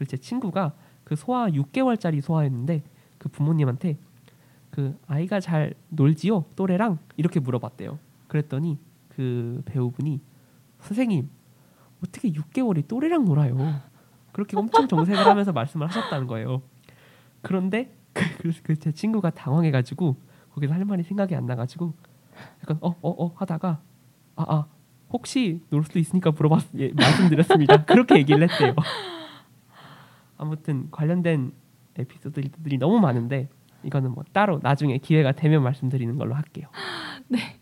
그래서 0.00 0.12
제 0.12 0.16
친구가 0.16 0.72
그 1.04 1.14
소아 1.14 1.48
6개월짜리 1.48 2.22
소아였는데 2.22 2.82
그 3.18 3.28
부모님한테 3.28 3.98
그 4.70 4.96
아이가 5.06 5.40
잘 5.40 5.74
놀지요 5.90 6.46
또래랑 6.56 6.98
이렇게 7.18 7.38
물어봤대요. 7.38 7.98
그랬더니 8.26 8.78
그 9.10 9.60
배우분이 9.66 10.22
선생님 10.80 11.28
어떻게 12.02 12.32
6개월이 12.32 12.88
또래랑 12.88 13.26
놀아요? 13.26 13.58
그렇게 14.32 14.56
엄청 14.56 14.88
정색을 14.88 15.26
하면서 15.26 15.52
말씀을 15.52 15.86
하셨다는 15.86 16.26
거예요. 16.26 16.62
그런데 17.42 17.94
그제 18.62 18.92
친구가 18.92 19.28
당황해가지고 19.28 20.16
거기서 20.54 20.72
할 20.72 20.86
말이 20.86 21.02
생각이 21.02 21.34
안 21.34 21.44
나가지고 21.44 21.92
약간 22.62 22.78
어어어 22.80 23.34
하다가 23.36 23.82
아아 24.36 24.66
혹시 25.10 25.60
놀 25.68 25.84
수도 25.84 25.98
있으니까 25.98 26.30
물어봤 26.30 26.68
예, 26.78 26.90
말씀드렸습니다. 26.94 27.84
그렇게 27.84 28.16
얘기를 28.16 28.48
했대요. 28.48 28.74
아무튼 30.40 30.88
관련된 30.90 31.52
에피소드들이 31.96 32.78
너무 32.78 32.98
많은데 32.98 33.48
이거는 33.82 34.12
뭐 34.12 34.24
따로 34.32 34.58
나중에 34.62 34.96
기회가 34.98 35.32
되면 35.32 35.62
말씀드리는 35.62 36.16
걸로 36.16 36.34
할게요. 36.34 36.68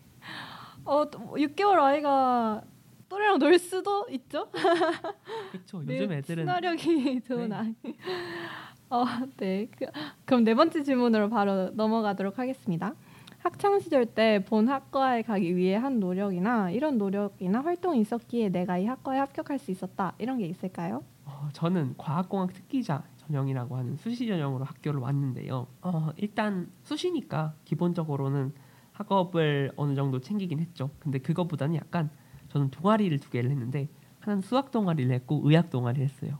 어, 0.85 1.09
6개월 1.09 1.79
아이가 1.79 2.61
또래랑 3.09 3.39
놀 3.39 3.59
수도 3.59 4.07
있죠? 4.11 4.49
그렇죠. 5.51 5.83
요즘 5.87 6.11
애들은 6.13 6.43
친화력이 6.45 7.21
좋은 7.27 7.49
네. 7.49 7.55
아이. 7.55 7.75
어, 8.89 9.05
네. 9.37 9.67
그, 9.77 9.85
그럼 10.25 10.43
네 10.45 10.55
번째 10.55 10.81
질문으로 10.81 11.29
바로 11.29 11.69
넘어가도록 11.71 12.39
하겠습니다. 12.39 12.93
학창 13.39 13.79
시절 13.79 14.05
때 14.05 14.39
본 14.39 14.67
학과에 14.67 15.21
가기 15.21 15.55
위해 15.55 15.75
한 15.75 15.99
노력이나 15.99 16.71
이런 16.71 16.97
노력이나 16.97 17.61
활동이 17.61 17.99
있었기에 18.01 18.49
내가 18.49 18.77
이 18.77 18.85
학과에 18.85 19.19
합격할 19.19 19.59
수 19.59 19.71
있었다 19.71 20.13
이런 20.17 20.37
게 20.39 20.45
있을까요? 20.45 21.03
어, 21.39 21.47
저는 21.53 21.95
과학공학 21.97 22.51
특기자 22.53 23.03
전형이라고 23.17 23.77
하는 23.77 23.95
수시 23.95 24.27
전형으로 24.27 24.65
학교를 24.65 24.99
왔는데요. 24.99 25.67
어, 25.81 26.09
일단 26.17 26.69
수시니까 26.83 27.53
기본적으로는 27.65 28.53
학업을 28.91 29.71
어느 29.77 29.95
정도 29.95 30.19
챙기긴 30.19 30.59
했죠. 30.59 30.89
근데 30.99 31.19
그거보다는 31.19 31.75
약간 31.75 32.09
저는 32.49 32.69
동아리를 32.71 33.17
두 33.19 33.29
개를 33.29 33.51
했는데 33.51 33.87
하나는 34.19 34.41
수학 34.41 34.71
동아리를 34.71 35.09
했고 35.13 35.41
의학 35.45 35.69
동아리를 35.69 36.05
했어요. 36.05 36.39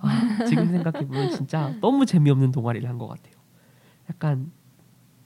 아, 0.00 0.44
지금 0.46 0.66
생각해 0.66 1.06
보면 1.06 1.28
진짜 1.28 1.72
너무 1.80 2.04
재미없는 2.04 2.50
동아리를 2.50 2.88
한 2.88 2.98
것 2.98 3.06
같아요. 3.06 3.34
약간 4.10 4.50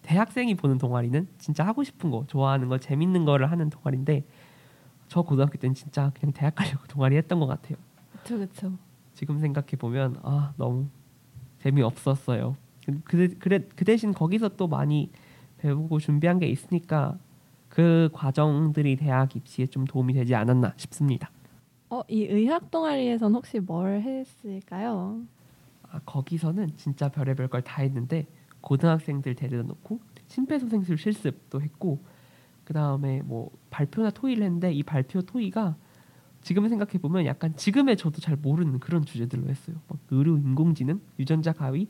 대학생이 0.02 0.54
보는 0.56 0.76
동아리는 0.78 1.26
진짜 1.38 1.66
하고 1.66 1.82
싶은 1.82 2.10
거, 2.10 2.24
좋아하는 2.26 2.68
거, 2.68 2.78
재밌는 2.78 3.24
거를 3.24 3.50
하는 3.50 3.70
동아리인데 3.70 4.26
저 5.08 5.22
고등학교 5.22 5.56
때는 5.58 5.74
진짜 5.74 6.10
그냥 6.18 6.32
대학 6.34 6.54
가려고 6.54 6.86
동아리 6.86 7.16
했던 7.16 7.40
것 7.40 7.46
같아요. 7.46 7.78
그렇죠, 8.12 8.36
그렇죠. 8.36 8.78
지금 9.18 9.40
생각해 9.40 9.70
보면 9.80 10.16
아 10.22 10.52
너무 10.56 10.86
재미 11.58 11.82
없었어요. 11.82 12.56
그, 13.02 13.36
그래, 13.40 13.58
그 13.74 13.84
대신 13.84 14.12
거기서 14.14 14.50
또 14.50 14.68
많이 14.68 15.10
배우고 15.58 15.98
준비한 15.98 16.38
게 16.38 16.46
있으니까 16.46 17.18
그 17.68 18.10
과정들이 18.12 18.94
대학 18.94 19.34
입시에 19.34 19.66
좀 19.66 19.84
도움이 19.86 20.12
되지 20.14 20.36
않았나 20.36 20.72
싶습니다. 20.76 21.32
어, 21.90 22.02
이 22.06 22.22
의학 22.26 22.70
동아리에선 22.70 23.34
혹시 23.34 23.58
뭘 23.58 24.00
했을까요? 24.02 25.20
아, 25.90 25.98
거기서는 26.06 26.76
진짜 26.76 27.08
별의별 27.08 27.48
걸 27.48 27.62
다 27.62 27.82
했는데 27.82 28.24
고등학생들 28.60 29.34
데려다 29.34 29.66
놓고 29.66 29.98
심폐소생술 30.28 30.96
실습도 30.96 31.60
했고 31.60 31.98
그 32.64 32.72
다음에 32.72 33.22
뭐 33.22 33.50
발표나 33.70 34.10
토의를 34.10 34.44
했는데 34.44 34.72
이 34.72 34.84
발표 34.84 35.22
토의가 35.22 35.74
지금 36.48 36.66
생각해 36.66 36.92
보면 36.92 37.26
약간 37.26 37.54
지금의 37.56 37.98
저도 37.98 38.22
잘 38.22 38.34
모르는 38.34 38.80
그런 38.80 39.04
주제들로 39.04 39.50
했어요. 39.50 39.76
막 39.86 39.98
의료 40.10 40.38
인공지능, 40.38 40.98
유전자 41.18 41.52
가위 41.52 41.88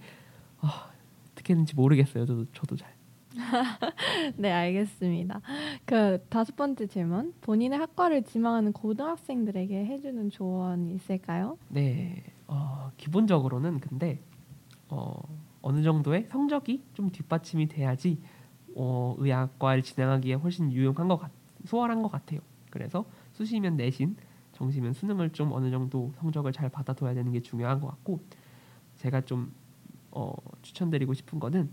아, 0.60 0.90
어떻게 1.30 1.52
했는지 1.52 1.76
모르겠어요. 1.76 2.26
저도 2.26 2.44
저도 2.52 2.74
잘. 2.74 2.92
네, 4.36 4.50
알겠습니다. 4.50 5.42
그 5.84 6.24
다섯 6.28 6.56
번째 6.56 6.88
질문. 6.88 7.34
본인의 7.40 7.78
학과를 7.78 8.24
지망하는 8.24 8.72
고등학생들에게 8.72 9.86
해주는 9.86 10.28
조언이 10.30 10.92
있을까요? 10.92 11.56
네, 11.68 12.24
어, 12.48 12.90
기본적으로는 12.96 13.78
근데 13.78 14.20
어, 14.88 15.22
어느 15.62 15.84
정도의 15.84 16.26
성적이 16.30 16.82
좀 16.94 17.10
뒷받침이 17.10 17.68
돼야지 17.68 18.20
어, 18.74 19.14
의학과를 19.18 19.84
진행하기에 19.84 20.34
훨씬 20.34 20.72
유용한 20.72 21.06
것 21.06 21.16
같, 21.18 21.30
수월한 21.64 22.02
것 22.02 22.10
같아요. 22.10 22.40
그래서 22.70 23.04
수시면 23.34 23.76
내신, 23.76 24.16
정시면 24.58 24.92
수능을 24.92 25.30
좀 25.30 25.52
어느 25.52 25.70
정도 25.70 26.12
성적을 26.16 26.52
잘 26.52 26.68
받아둬야 26.68 27.14
되는 27.14 27.30
게 27.30 27.40
중요한 27.40 27.80
것 27.80 27.86
같고 27.86 28.20
제가 28.96 29.20
좀 29.20 29.52
어, 30.10 30.32
추천드리고 30.62 31.14
싶은 31.14 31.38
거는 31.38 31.70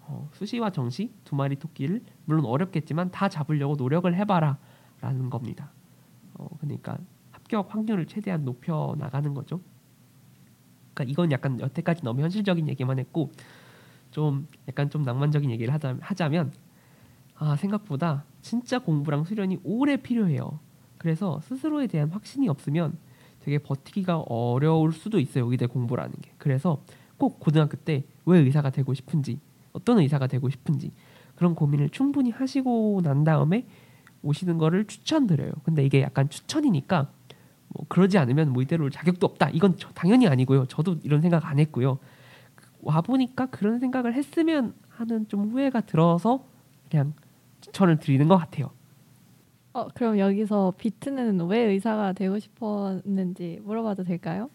어, 0.00 0.28
수시와 0.34 0.70
정시 0.70 1.14
두 1.24 1.34
마리 1.34 1.56
토끼를 1.56 2.02
물론 2.26 2.44
어렵겠지만 2.44 3.10
다 3.10 3.30
잡으려고 3.30 3.76
노력을 3.76 4.14
해봐라라는 4.14 5.30
겁니다. 5.30 5.72
어, 6.34 6.48
그러니까 6.60 6.98
합격 7.30 7.74
확률을 7.74 8.06
최대한 8.06 8.44
높여 8.44 8.94
나가는 8.98 9.32
거죠. 9.32 9.60
그러니까 10.92 11.10
이건 11.10 11.32
약간 11.32 11.58
여태까지 11.60 12.04
너무 12.04 12.20
현실적인 12.20 12.68
얘기만 12.68 12.98
했고 12.98 13.32
좀 14.10 14.46
약간 14.68 14.90
좀 14.90 15.02
낭만적인 15.02 15.50
얘기를 15.50 15.72
하자, 15.72 15.96
하자면 15.98 16.52
아 17.36 17.56
생각보다 17.56 18.24
진짜 18.42 18.78
공부랑 18.78 19.24
수련이 19.24 19.60
오래 19.64 19.96
필요해요. 19.96 20.60
그래서 21.02 21.40
스스로에 21.42 21.88
대한 21.88 22.10
확신이 22.10 22.48
없으면 22.48 22.96
되게 23.40 23.58
버티기가 23.58 24.20
어려울 24.20 24.92
수도 24.92 25.18
있어요. 25.18 25.50
의대 25.50 25.66
공부라는 25.66 26.14
게. 26.22 26.30
그래서 26.38 26.80
꼭 27.18 27.40
고등학교 27.40 27.76
때 27.76 28.04
왜 28.24 28.38
의사가 28.38 28.70
되고 28.70 28.94
싶은지 28.94 29.40
어떤 29.72 29.98
의사가 29.98 30.26
되고 30.26 30.48
싶은지 30.48 30.92
그런 31.34 31.54
고민을 31.54 31.90
충분히 31.90 32.30
하시고 32.30 33.00
난 33.02 33.24
다음에 33.24 33.66
오시는 34.22 34.58
거를 34.58 34.86
추천드려요. 34.86 35.52
근데 35.64 35.84
이게 35.84 36.02
약간 36.02 36.28
추천이니까 36.28 37.10
뭐 37.68 37.86
그러지 37.88 38.18
않으면 38.18 38.52
뭐 38.52 38.62
이대로 38.62 38.90
자격도 38.90 39.26
없다. 39.26 39.50
이건 39.50 39.76
당연히 39.94 40.28
아니고요. 40.28 40.66
저도 40.66 40.98
이런 41.02 41.20
생각 41.20 41.46
안 41.46 41.58
했고요. 41.58 41.98
와 42.82 43.00
보니까 43.00 43.46
그런 43.46 43.80
생각을 43.80 44.14
했으면 44.14 44.74
하는 44.88 45.26
좀 45.28 45.50
후회가 45.50 45.80
들어서 45.82 46.44
그냥 46.90 47.14
추천을 47.60 47.98
드리는 47.98 48.28
것 48.28 48.36
같아요. 48.36 48.70
어, 49.72 49.88
그럼 49.88 50.18
여기서 50.18 50.74
비트는 50.76 51.46
왜 51.48 51.58
의사가 51.60 52.12
되고 52.12 52.38
싶었는지 52.38 53.60
물어봐도 53.64 54.04
될까요? 54.04 54.50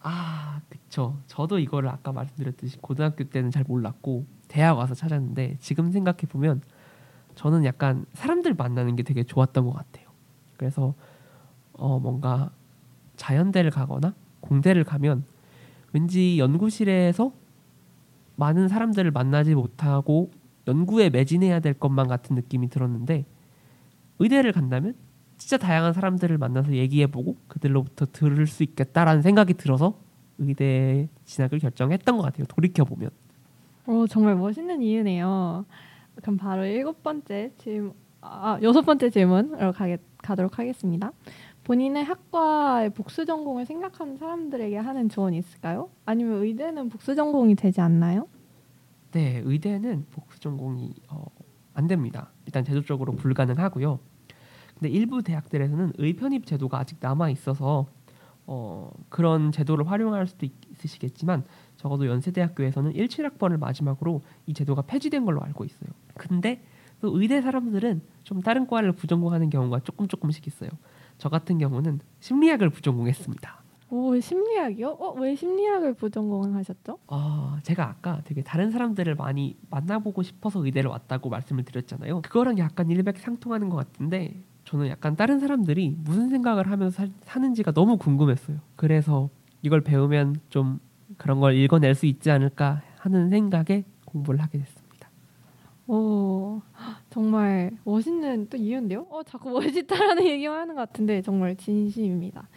아, 0.00 0.60
그쵸. 0.68 1.16
저도 1.28 1.58
이거를 1.60 1.88
아까 1.88 2.12
말씀드렸듯이 2.12 2.78
고등학교 2.78 3.24
때는 3.24 3.50
잘 3.50 3.64
몰랐고 3.66 4.26
대학 4.48 4.76
와서 4.76 4.94
찾았는데 4.94 5.58
지금 5.60 5.92
생각해 5.92 6.22
보면 6.28 6.62
저는 7.36 7.64
약간 7.64 8.04
사람들 8.12 8.54
만나는 8.54 8.96
게 8.96 9.04
되게 9.04 9.22
좋았던 9.22 9.64
것 9.64 9.72
같아요. 9.72 10.08
그래서 10.56 10.94
어 11.72 11.98
뭔가 11.98 12.50
자연대를 13.16 13.70
가거나 13.70 14.14
공대를 14.40 14.84
가면 14.84 15.24
왠지 15.92 16.38
연구실에서 16.38 17.32
많은 18.36 18.68
사람들을 18.68 19.10
만나지 19.12 19.54
못하고 19.54 20.30
연구에 20.66 21.10
매진해야 21.10 21.60
될 21.60 21.74
것만 21.74 22.08
같은 22.08 22.34
느낌이 22.34 22.68
들었는데 22.68 23.24
의대를 24.18 24.52
간다면 24.52 24.94
진짜 25.36 25.56
다양한 25.56 25.92
사람들을 25.92 26.38
만나서 26.38 26.72
얘기해보고 26.72 27.36
그들로부터 27.48 28.06
들을 28.06 28.46
수 28.46 28.62
있겠다라는 28.62 29.22
생각이 29.22 29.54
들어서 29.54 29.98
의대 30.38 31.08
진학을 31.24 31.58
결정했던 31.58 32.16
것 32.16 32.22
같아요. 32.22 32.46
돌이켜 32.46 32.84
보면. 32.84 33.10
오 33.86 34.06
정말 34.06 34.36
멋있는 34.36 34.82
이유네요. 34.82 35.64
그럼 36.16 36.36
바로 36.36 36.64
일곱 36.64 37.02
번째 37.02 37.52
질문, 37.58 37.94
아 38.20 38.58
여섯 38.62 38.82
번째 38.82 39.10
질문으로 39.10 39.72
가게, 39.72 39.98
가도록 40.18 40.58
하겠습니다. 40.58 41.12
본인의 41.64 42.04
학과의 42.04 42.90
복수 42.90 43.24
전공을 43.24 43.66
생각하는 43.66 44.16
사람들에게 44.16 44.76
하는 44.76 45.08
조언이 45.08 45.38
있을까요? 45.38 45.90
아니면 46.04 46.42
의대는 46.42 46.88
복수 46.88 47.14
전공이 47.14 47.54
되지 47.54 47.80
않나요? 47.80 48.28
네, 49.12 49.42
의대는 49.44 50.06
복수 50.10 50.40
전공이 50.40 50.94
어, 51.08 51.24
안 51.74 51.86
됩니다. 51.86 52.30
일단 52.46 52.64
제도적으로 52.64 53.14
불가능하고요. 53.14 53.98
근데 54.74 54.88
일부 54.88 55.22
대학들에서는 55.22 55.92
의편입 55.98 56.46
제도가 56.46 56.78
아직 56.78 56.98
남아 57.00 57.30
있어서 57.30 57.86
어, 58.46 58.90
그런 59.08 59.52
제도를 59.52 59.88
활용할 59.88 60.26
수도 60.26 60.46
있, 60.46 60.52
으시겠지만 60.84 61.44
적어도 61.76 62.06
연세대학교에서는 62.06 62.92
17학번을 62.94 63.58
마지막으로 63.58 64.22
이 64.46 64.54
제도가 64.54 64.82
폐지된 64.82 65.24
걸로 65.24 65.40
알고 65.42 65.64
있어요. 65.64 65.90
근데 66.16 66.64
또 67.00 67.18
의대 67.20 67.40
사람들은 67.40 68.02
좀 68.24 68.40
다른 68.42 68.66
과를 68.66 68.92
부전공하는 68.92 69.50
경우가 69.50 69.80
조금 69.80 70.08
조금씩 70.08 70.46
있어요. 70.46 70.70
저 71.18 71.28
같은 71.28 71.58
경우는 71.58 72.00
심리학을 72.20 72.70
부전공했습니다. 72.70 73.61
오 73.92 74.18
심리학이요? 74.18 74.88
어, 74.88 75.12
왜 75.20 75.34
심리학을 75.34 75.92
부전공하셨죠? 75.92 76.98
어, 77.08 77.58
제가 77.62 77.90
아까 77.90 78.22
되게 78.24 78.42
다른 78.42 78.70
사람들을 78.70 79.14
많이 79.16 79.54
만나보고 79.68 80.22
싶어서 80.22 80.64
의대를 80.64 80.88
왔다고 80.88 81.28
말씀을 81.28 81.64
드렸잖아요. 81.64 82.22
그거랑 82.22 82.56
약간 82.56 82.88
일맥상통하는 82.88 83.68
것 83.68 83.76
같은데 83.76 84.42
저는 84.64 84.88
약간 84.88 85.14
다른 85.14 85.38
사람들이 85.38 85.94
무슨 86.04 86.30
생각을 86.30 86.70
하면서 86.70 87.06
사, 87.20 87.38
는지가 87.38 87.72
너무 87.72 87.98
궁금했어요. 87.98 88.60
그래서 88.76 89.28
이걸 89.60 89.82
배우면 89.82 90.36
좀 90.48 90.80
그런 91.18 91.40
걸 91.40 91.54
읽어낼 91.54 91.94
수 91.94 92.06
있지 92.06 92.30
않을까 92.30 92.80
하는 92.96 93.28
생각에 93.28 93.84
공부를 94.06 94.40
하게 94.40 94.56
됐습니다. 94.56 94.81
오 95.92 96.62
정말 97.10 97.70
멋있는 97.84 98.48
또 98.48 98.56
이유인데요. 98.56 99.06
어 99.10 99.22
자꾸 99.22 99.50
멋있다라는 99.50 100.24
얘기만 100.26 100.60
하는 100.60 100.74
것 100.74 100.80
같은데 100.88 101.20
정말 101.20 101.54
진심입니다. 101.54 102.48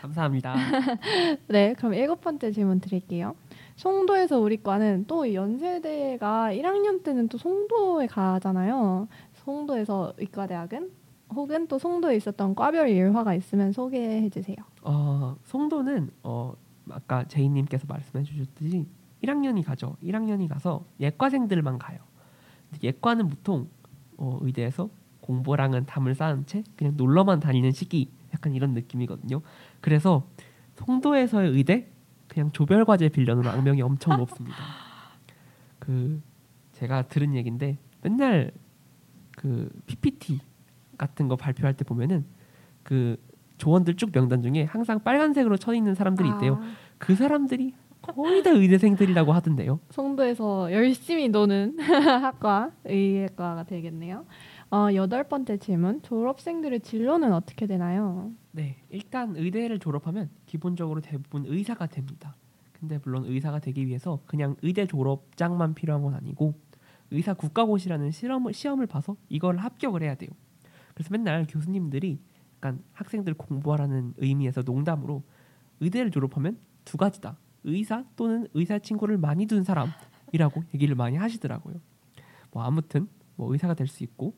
감사합니다. 0.00 0.54
네, 1.48 1.74
그럼 1.74 1.94
일곱 1.94 2.20
번째 2.20 2.52
질문 2.52 2.78
드릴게요. 2.78 3.34
송도에서 3.74 4.38
우리 4.38 4.62
과는 4.62 5.06
또 5.08 5.34
연세대가 5.34 6.52
1학년 6.52 7.02
때는 7.02 7.26
또 7.26 7.36
송도에 7.36 8.06
가잖아요. 8.06 9.08
송도에서 9.44 10.12
의과대학은 10.18 10.92
혹은 11.34 11.66
또 11.66 11.80
송도에 11.80 12.14
있었던 12.14 12.54
과별 12.54 12.88
일화가 12.90 13.34
있으면 13.34 13.72
소개해 13.72 14.30
주세요. 14.30 14.54
어, 14.82 15.34
송도는 15.42 16.10
어, 16.22 16.54
아까 16.88 17.24
제이님께서 17.26 17.86
말씀해 17.88 18.22
주셨듯이 18.22 18.86
1학년이 19.24 19.64
가죠. 19.64 19.96
1학년이 20.00 20.48
가서 20.48 20.84
예과생들만 21.00 21.80
가요. 21.80 21.98
예과는 22.82 23.28
보통 23.28 23.68
어, 24.16 24.38
의대에서 24.42 24.88
공부랑은 25.20 25.86
담을 25.86 26.14
쌓은 26.14 26.46
채 26.46 26.62
그냥 26.76 26.94
놀러만 26.96 27.40
다니는 27.40 27.72
시기 27.72 28.10
약간 28.32 28.54
이런 28.54 28.74
느낌이거든요. 28.74 29.40
그래서 29.80 30.28
송도에서의 30.76 31.50
의대 31.52 31.90
그냥 32.28 32.50
조별 32.52 32.84
과제 32.84 33.08
빌려는 33.08 33.46
악명이 33.46 33.80
엄청 33.82 34.16
높습니다. 34.18 34.56
그 35.78 36.20
제가 36.72 37.02
들은 37.08 37.34
얘긴데 37.34 37.78
맨날 38.02 38.50
그 39.32 39.68
PPT 39.86 40.40
같은 40.98 41.28
거 41.28 41.36
발표할 41.36 41.76
때 41.76 41.84
보면은 41.84 42.24
그 42.82 43.16
조원들 43.58 43.96
쭉 43.96 44.10
명단 44.12 44.42
중에 44.42 44.64
항상 44.64 45.00
빨간색으로 45.02 45.56
쳐 45.56 45.74
있는 45.74 45.94
사람들이 45.94 46.28
있대요. 46.28 46.56
아. 46.60 46.74
그 46.98 47.14
사람들이 47.14 47.74
거의 48.12 48.42
다 48.42 48.50
의대생들이라고 48.50 49.32
하던데요. 49.32 49.80
송도에서 49.90 50.72
열심히 50.72 51.28
노는 51.28 51.78
학과 52.22 52.70
의예과가 52.84 53.64
되겠네요. 53.64 54.26
어, 54.70 54.88
여덟 54.94 55.24
번째 55.24 55.56
질문. 55.58 56.02
졸업생들의 56.02 56.80
진로는 56.80 57.32
어떻게 57.32 57.66
되나요? 57.66 58.32
네, 58.50 58.76
일단 58.90 59.36
의대를 59.36 59.78
졸업하면 59.78 60.30
기본적으로 60.46 61.00
대부분 61.00 61.44
의사가 61.46 61.86
됩니다. 61.86 62.34
근데 62.72 62.98
물론 63.04 63.24
의사가 63.24 63.60
되기 63.60 63.86
위해서 63.86 64.20
그냥 64.26 64.56
의대 64.62 64.86
졸업장만 64.86 65.74
필요한 65.74 66.02
건 66.02 66.14
아니고 66.14 66.54
의사 67.10 67.34
국가고시라는 67.34 68.10
실험을 68.10 68.52
시험을 68.52 68.86
봐서 68.86 69.16
이걸 69.28 69.56
합격을 69.58 70.02
해야 70.02 70.14
돼요. 70.14 70.30
그래서 70.94 71.08
맨날 71.12 71.46
교수님들이 71.48 72.18
약간 72.56 72.82
학생들 72.92 73.34
공부하라는 73.34 74.14
의미에서 74.16 74.62
농담으로 74.62 75.22
의대를 75.80 76.10
졸업하면 76.10 76.58
두 76.84 76.96
가지다. 76.96 77.36
의사 77.64 78.04
또는 78.16 78.46
의사 78.54 78.78
친구를 78.78 79.18
많이 79.18 79.46
둔 79.46 79.64
사람이라고 79.64 80.64
얘기를 80.74 80.94
많이 80.94 81.16
하시더라고요. 81.16 81.80
뭐 82.52 82.62
아무튼 82.62 83.08
뭐 83.36 83.52
의사가 83.52 83.74
될 83.74 83.88
수 83.88 84.04
있고 84.04 84.34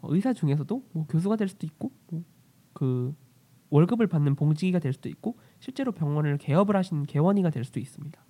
어, 0.00 0.14
의사 0.14 0.32
중에서도 0.32 0.84
뭐 0.92 1.06
교수가 1.06 1.36
될 1.36 1.48
수도 1.48 1.66
있고 1.66 1.92
뭐 2.10 2.22
그 2.78 3.12
월급을 3.70 4.06
받는 4.06 4.36
봉직이가 4.36 4.78
될 4.78 4.92
수도 4.92 5.08
있고 5.08 5.36
실제로 5.58 5.90
병원을 5.90 6.38
개업을 6.38 6.76
하신 6.76 7.02
개원이가 7.06 7.50
될 7.50 7.64
수도 7.64 7.80
있습니다. 7.80 8.24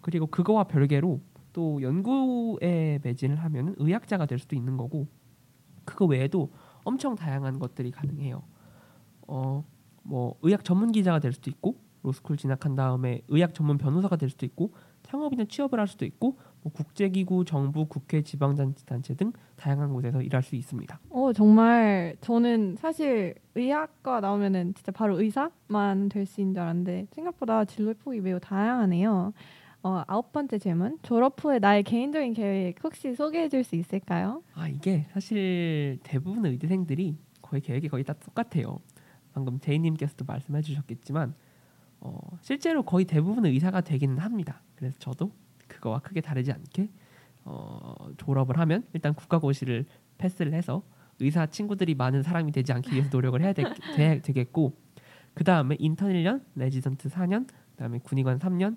그리고 0.00 0.26
그거와 0.26 0.64
별개로 0.64 1.20
또 1.52 1.82
연구에 1.82 2.98
매진을 3.02 3.36
하면 3.36 3.74
의학자가 3.76 4.24
될 4.24 4.38
수도 4.38 4.56
있는 4.56 4.78
거고 4.78 5.06
그거 5.84 6.06
외에도 6.06 6.50
엄청 6.82 7.14
다양한 7.14 7.58
것들이 7.58 7.90
가능해요. 7.90 8.42
어, 9.28 9.64
뭐 10.02 10.38
의학 10.40 10.64
전문 10.64 10.90
기자가 10.90 11.18
될 11.18 11.34
수도 11.34 11.50
있고 11.50 11.76
로스쿨 12.04 12.36
진학한 12.36 12.76
다음에 12.76 13.22
의학 13.28 13.54
전문 13.54 13.78
변호사가 13.78 14.16
될 14.16 14.28
수도 14.30 14.46
있고 14.46 14.70
창업이나 15.02 15.44
취업을 15.48 15.80
할 15.80 15.88
수도 15.88 16.04
있고 16.04 16.38
뭐 16.62 16.72
국제기구, 16.72 17.44
정부, 17.44 17.86
국회, 17.86 18.22
지방자치단체 18.22 19.14
등 19.16 19.32
다양한 19.56 19.92
곳에서 19.92 20.22
일할 20.22 20.42
수 20.42 20.54
있습니다. 20.54 21.00
어 21.10 21.32
정말 21.32 22.16
저는 22.20 22.76
사실 22.76 23.34
의학과 23.54 24.20
나오면은 24.20 24.74
진짜 24.74 24.92
바로 24.92 25.20
의사만 25.20 26.08
될 26.10 26.26
수 26.26 26.40
있는 26.40 26.54
줄 26.54 26.62
알았는데 26.62 27.06
생각보다 27.10 27.64
진로 27.64 27.92
폭이 27.94 28.20
매우 28.20 28.38
다양하네요. 28.38 29.32
어, 29.82 30.02
아홉 30.06 30.32
번째 30.32 30.58
질문. 30.58 30.98
졸업 31.02 31.42
후에 31.44 31.58
나의 31.58 31.82
개인적인 31.82 32.32
계획 32.32 32.82
혹시 32.82 33.14
소개해 33.14 33.48
줄 33.50 33.64
수 33.64 33.76
있을까요? 33.76 34.42
아 34.54 34.68
이게 34.68 35.06
사실 35.12 35.98
대부분 36.02 36.46
의대생들이 36.46 37.16
거의 37.42 37.60
계획이 37.60 37.88
거의 37.88 38.04
다 38.04 38.14
똑같아요. 38.14 38.78
방금 39.34 39.58
제이님께서도 39.58 40.24
말씀해 40.26 40.62
주셨겠지만 40.62 41.34
어, 42.04 42.18
실제로 42.42 42.82
거의 42.82 43.06
대부분 43.06 43.46
의사가 43.46 43.80
되기는 43.80 44.18
합니다. 44.18 44.60
그래서 44.76 44.96
저도 44.98 45.32
그거와 45.66 46.00
크게 46.00 46.20
다르지 46.20 46.52
않게 46.52 46.90
어, 47.44 47.94
졸업을 48.18 48.58
하면 48.58 48.84
일단 48.92 49.14
국가고시를 49.14 49.86
패스를 50.18 50.52
해서 50.52 50.82
의사 51.18 51.46
친구들이 51.46 51.94
많은 51.94 52.22
사람이 52.22 52.52
되지 52.52 52.72
않기 52.72 52.92
위해서 52.92 53.08
노력을 53.10 53.40
해야 53.40 53.52
되, 53.52 53.64
되, 53.96 54.20
되겠고 54.20 54.76
그 55.32 55.44
다음에 55.44 55.76
인턴 55.78 56.10
1년, 56.10 56.44
레지던트 56.54 57.08
4년, 57.08 57.48
그 57.48 57.76
다음에 57.76 57.98
군의관 57.98 58.38
3년 58.38 58.76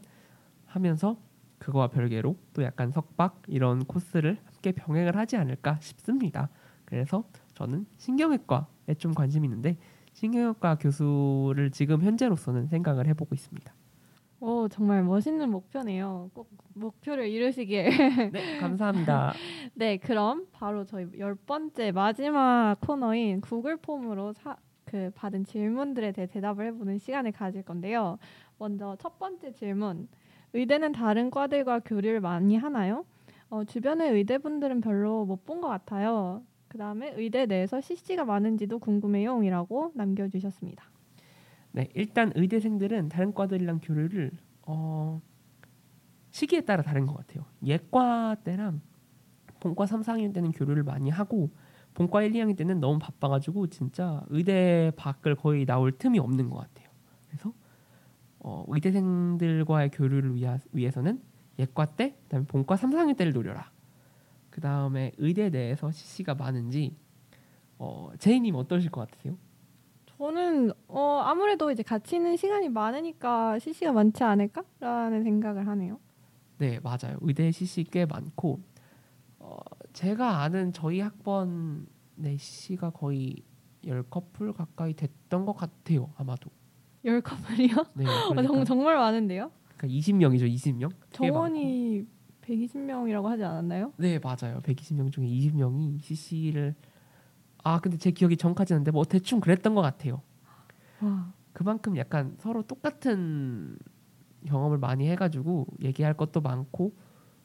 하면서 0.66 1.18
그거와 1.60 1.88
별개로 1.90 2.38
또 2.54 2.64
약간 2.64 2.92
석박 2.92 3.44
이런 3.48 3.84
코스를 3.84 4.40
함께 4.46 4.72
병행을 4.72 5.18
하지 5.18 5.36
않을까 5.36 5.80
싶습니다. 5.82 6.50
그래서 6.86 7.28
저는 7.56 7.86
신경외과에 7.98 8.96
좀 8.98 9.14
관심이 9.14 9.46
있는데 9.46 9.78
신경외과 10.22 10.76
교수를 10.80 11.70
지금 11.70 12.02
현재로서는 12.02 12.66
생각을 12.68 13.06
해보고 13.08 13.36
있습니다. 13.36 13.72
오 14.40 14.68
정말 14.68 15.04
멋있는 15.04 15.50
목표네요. 15.50 16.30
꼭 16.34 16.50
목표를 16.74 17.28
이루시길. 17.28 17.84
네 18.34 18.58
감사합니다. 18.60 19.34
네 19.74 19.98
그럼 19.98 20.48
바로 20.52 20.86
저희 20.86 21.08
열 21.20 21.36
번째 21.36 21.92
마지막 21.92 22.76
코너인 22.82 23.42
구글 23.42 23.78
폼으로 23.78 24.34
사, 24.34 24.56
그 24.86 25.12
받은 25.16 25.44
질문들에 25.46 26.12
대해 26.14 26.28
대답을 26.28 26.66
해보는 26.68 26.98
시간을 27.00 27.32
가질 27.32 27.64
건데요. 27.64 28.18
먼저 28.58 28.96
첫 29.00 29.20
번째 29.20 29.52
질문. 29.54 30.08
의대는 30.54 30.94
다른 30.94 31.30
과들과 31.30 31.80
교류를 31.80 32.22
많이 32.22 32.56
하나요? 32.58 33.06
어, 33.50 33.64
주변의 33.64 34.14
의대분들은 34.14 34.82
별로 34.82 35.26
못 35.26 35.46
본 35.46 35.62
것 35.62 35.68
같아요. 35.68 36.42
그 36.78 36.80
다음에 36.80 37.12
의대 37.18 37.48
내에서 37.48 37.82
CC가 37.82 38.24
많은지도 38.24 38.78
궁금해요이라고 38.78 39.94
남겨주셨습니다. 39.96 40.86
네, 41.72 41.90
일단 41.96 42.32
의대생들은 42.36 43.10
다른 43.10 43.34
과들이랑 43.34 43.80
교류를 43.82 44.30
어, 44.68 45.20
시기에 46.30 46.62
따라 46.62 46.84
다른 46.84 47.08
것 47.08 47.18
같아요. 47.18 47.46
예과 47.66 48.36
때랑 48.44 48.82
본과 49.60 49.88
3, 49.88 50.02
4학년 50.02 50.36
때는 50.36 50.52
교류를 50.52 50.84
많이 50.84 51.10
하고 51.10 51.50
본과 51.96 52.22
1, 52.22 52.34
2학년 52.34 52.56
때는 52.56 52.80
너무 52.80 53.00
바빠가지고 53.00 53.68
진짜 53.72 54.24
의대 54.28 54.92
밖을 54.98 55.34
거의 55.34 55.66
나올 55.66 55.92
틈이 55.92 56.20
없는 56.20 56.52
것 56.52 56.58
같아요. 56.58 56.90
그래서 57.28 57.54
어, 58.38 58.66
의대생들과의 58.68 59.90
교류를 59.90 60.36
위하, 60.36 60.60
위해서는 60.74 61.24
예과 61.58 61.96
때, 61.96 62.16
그다음에 62.26 62.46
본과 62.46 62.76
3, 62.76 62.92
4학년 62.92 63.18
때를 63.18 63.34
노려라. 63.34 63.72
그 64.58 64.62
다음에 64.62 65.12
의대 65.20 65.52
내에서 65.52 65.92
CC가 65.92 66.34
많은지 66.34 66.96
어, 67.78 68.10
제이님 68.18 68.56
어떠실 68.56 68.90
것 68.90 69.02
같으세요? 69.02 69.38
저는 70.18 70.72
어, 70.88 71.22
아무래도 71.24 71.70
이제 71.70 71.84
같이 71.84 72.16
있는 72.16 72.36
시간이 72.36 72.70
많으니까 72.70 73.60
CC가 73.60 73.92
많지 73.92 74.24
않을까라는 74.24 75.22
생각을 75.22 75.68
하네요. 75.68 76.00
네, 76.58 76.80
맞아요. 76.80 77.18
의대 77.22 77.52
CC 77.52 77.84
꽤 77.84 78.08
많고 78.08 78.60
어, 79.38 79.58
제가 79.94 80.42
아는 80.42 80.74
저희 80.74 81.02
학번 81.02 81.86
내 82.16 82.36
CC가 82.36 82.90
거의 82.90 83.36
열 83.86 84.02
커플 84.10 84.54
가까이 84.54 84.96
됐던 84.96 85.46
것 85.46 85.54
같아요. 85.54 86.12
아마도. 86.18 86.50
열 87.06 87.22
커플이요? 87.22 87.76
네, 87.94 88.06
어, 88.08 88.30
그러니까, 88.30 88.42
정, 88.42 88.66
정말 88.66 88.96
많은데요. 88.96 89.52
그러니까 89.78 90.00
20명이죠, 90.00 90.52
20명. 90.52 90.92
정원이 91.12 92.08
120명이라고 92.48 93.24
하지 93.26 93.44
않았나요? 93.44 93.94
네, 93.98 94.20
맞아요. 94.20 94.62
120명 94.62 95.12
중에 95.12 95.28
20명이 95.28 96.02
CC를 96.02 96.76
아, 97.64 97.80
근데 97.80 97.98
제 97.98 98.12
기억이 98.12 98.38
정확하지 98.38 98.74
않은데 98.74 98.92
뭐 98.92 99.04
대충 99.04 99.40
그랬던 99.40 99.76
것 99.76 99.82
같아요. 99.82 100.22
와. 101.02 101.34
그만큼 101.54 101.98
약간 101.98 102.36
서로 102.40 102.62
똑같은 102.62 103.78
경험을 104.46 104.78
많이 104.78 105.10
해가지고 105.10 105.68
얘기할 105.82 106.14
것도 106.14 106.42
많고 106.42 106.94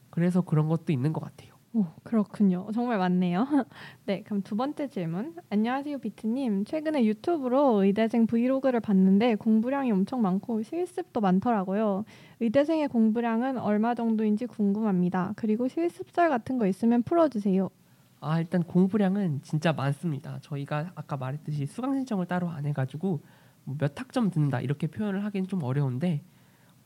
그래서 0.09 0.41
그런 0.41 0.67
것도 0.67 0.93
있는 0.93 1.11
것 1.11 1.21
같아요. 1.21 1.52
오, 1.75 1.85
그렇군요. 2.03 2.67
정말 2.71 2.99
많네요. 2.99 3.47
네, 4.05 4.21
그럼 4.21 4.43
두 4.43 4.55
번째 4.55 4.87
질문. 4.89 5.35
안녕하세요, 5.49 5.97
비트님. 5.97 6.65
최근에 6.65 7.03
유튜브로 7.03 7.83
의대생 7.83 8.27
브이로그를 8.27 8.79
봤는데 8.79 9.35
공부량이 9.35 9.91
엄청 9.91 10.21
많고 10.21 10.61
실습도 10.61 11.19
많더라고요. 11.19 12.05
의대생의 12.41 12.89
공부량은 12.89 13.57
얼마 13.57 13.95
정도인지 13.95 14.45
궁금합니다. 14.45 15.33
그리고 15.35 15.67
실습설 15.67 16.29
같은 16.29 16.59
거 16.59 16.67
있으면 16.67 17.01
풀어주세요. 17.01 17.71
아 18.19 18.39
일단 18.39 18.61
공부량은 18.61 19.39
진짜 19.41 19.73
많습니다. 19.73 20.37
저희가 20.41 20.91
아까 20.93 21.17
말했듯이 21.17 21.65
수강 21.65 21.95
신청을 21.95 22.27
따로 22.27 22.49
안 22.49 22.67
해가지고 22.67 23.19
뭐몇 23.63 23.99
학점 23.99 24.29
듣는다 24.29 24.61
이렇게 24.61 24.85
표현을 24.85 25.25
하기는 25.25 25.47
좀 25.47 25.63
어려운데 25.63 26.21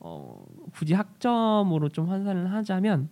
어, 0.00 0.46
굳이 0.72 0.94
학점으로 0.94 1.90
좀 1.90 2.08
환산을 2.08 2.50
하자면 2.52 3.10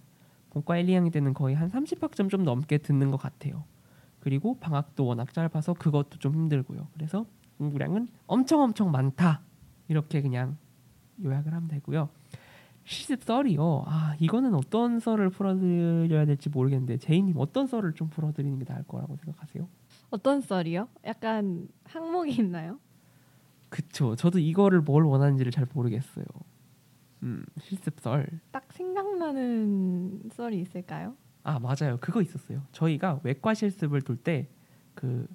본과 0.56 0.78
1, 0.78 0.86
2학년 0.86 1.12
때는 1.12 1.34
거의 1.34 1.54
한 1.54 1.70
30학점 1.70 2.30
좀 2.30 2.44
넘게 2.44 2.78
듣는 2.78 3.10
것 3.10 3.18
같아요. 3.18 3.64
그리고 4.20 4.58
방학도 4.58 5.04
워낙 5.04 5.32
짧아서 5.32 5.74
그것도 5.74 6.18
좀 6.18 6.34
힘들고요. 6.34 6.88
그래서 6.94 7.26
공부량은 7.58 8.08
엄청 8.26 8.62
엄청 8.62 8.90
많다. 8.90 9.42
이렇게 9.88 10.22
그냥 10.22 10.56
요약을 11.22 11.52
하면 11.52 11.68
되고요. 11.68 12.08
시습 12.84 13.22
썰이요. 13.24 13.84
아 13.86 14.16
이거는 14.18 14.54
어떤 14.54 14.98
썰을 14.98 15.30
풀어드려야 15.30 16.24
될지 16.24 16.48
모르겠는데 16.48 16.98
제이님 16.98 17.34
어떤 17.36 17.66
썰을 17.66 17.92
좀 17.94 18.08
풀어드리는 18.08 18.58
게 18.58 18.64
나을 18.64 18.82
거라고 18.84 19.16
생각하세요? 19.16 19.68
어떤 20.10 20.40
썰이요? 20.40 20.88
약간 21.04 21.68
항목이 21.84 22.32
있나요? 22.32 22.78
그쵸. 23.68 24.16
저도 24.16 24.38
이거를 24.38 24.80
뭘 24.80 25.04
원하는지를 25.04 25.52
잘 25.52 25.66
모르겠어요. 25.74 26.24
음, 27.26 27.44
실습설. 27.60 28.40
딱 28.52 28.72
생각나는 28.72 30.22
썰이 30.32 30.60
있을까요? 30.60 31.16
아 31.42 31.58
맞아요. 31.58 31.98
그거 32.00 32.22
있었어요. 32.22 32.62
저희가 32.72 33.20
외과 33.24 33.52
실습을 33.54 34.02
돌 34.02 34.16
때 34.16 34.48
그 34.94 35.26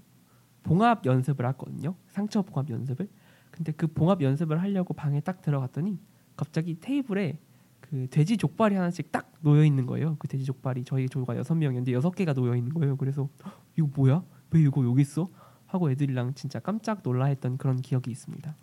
봉합 0.63 1.05
연습을 1.05 1.45
했거든요. 1.49 1.95
상처 2.07 2.41
봉합 2.41 2.69
연습을. 2.69 3.07
근데 3.51 3.71
그 3.73 3.85
봉합 3.87 4.21
연습을 4.21 4.61
하려고 4.61 4.93
방에 4.93 5.19
딱 5.21 5.41
들어갔더니 5.41 5.99
갑자기 6.35 6.79
테이블에 6.79 7.39
그 7.79 8.07
돼지 8.09 8.37
족발이 8.37 8.75
하나씩 8.75 9.11
딱 9.11 9.31
놓여 9.41 9.63
있는 9.65 9.85
거예요. 9.85 10.15
그 10.17 10.27
돼지 10.27 10.45
족발이 10.45 10.83
저희 10.85 11.07
조가 11.09 11.35
여섯 11.37 11.53
명이었는데 11.55 11.91
여섯 11.93 12.11
개가 12.11 12.33
놓여 12.33 12.55
있는 12.55 12.73
거예요. 12.73 12.95
그래서 12.95 13.29
이거 13.77 13.87
뭐야? 13.95 14.23
왜 14.51 14.61
이거 14.61 14.83
여기 14.85 15.01
있어? 15.01 15.27
하고 15.67 15.91
애들이랑 15.91 16.33
진짜 16.33 16.59
깜짝 16.59 17.01
놀라했던 17.03 17.57
그런 17.57 17.77
기억이 17.77 18.09
있습니다. 18.11 18.55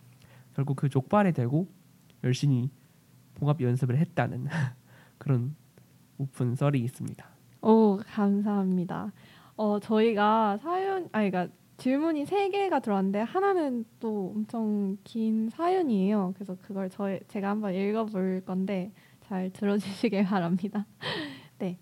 결국 0.54 0.76
그 0.76 0.88
족발에 0.88 1.32
대고 1.32 1.68
열심히 2.24 2.70
봉합 3.38 3.60
연습을 3.60 3.96
했다는 3.96 4.46
그런 5.18 5.54
오픈 6.18 6.54
썰이 6.54 6.78
있습니다. 6.80 7.24
오 7.62 7.98
감사합니다. 8.06 9.12
어 9.56 9.78
저희가 9.80 10.58
사연 10.58 11.08
아니 11.12 11.30
그러니까 11.30 11.52
질문이 11.78 12.26
세 12.26 12.48
개가 12.50 12.80
들어왔는데 12.80 13.20
하나는 13.20 13.84
또 14.00 14.32
엄청 14.34 14.96
긴 15.04 15.48
사연이에요. 15.50 16.32
그래서 16.34 16.56
그걸 16.62 16.90
저 16.90 17.18
제가 17.28 17.50
한번 17.50 17.74
읽어볼 17.74 18.42
건데 18.44 18.92
잘 19.20 19.50
들어주시길 19.50 20.24
바랍니다. 20.26 20.86
네. 21.58 21.78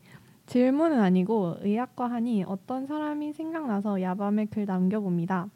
질문은 0.47 1.01
아니고 1.01 1.57
의학과 1.61 2.07
하니 2.11 2.45
어떤 2.45 2.87
사람이 2.87 3.33
생각나서 3.33 4.01
야밤에 4.01 4.47
글 4.47 4.65
남겨봅니다. 4.65 5.49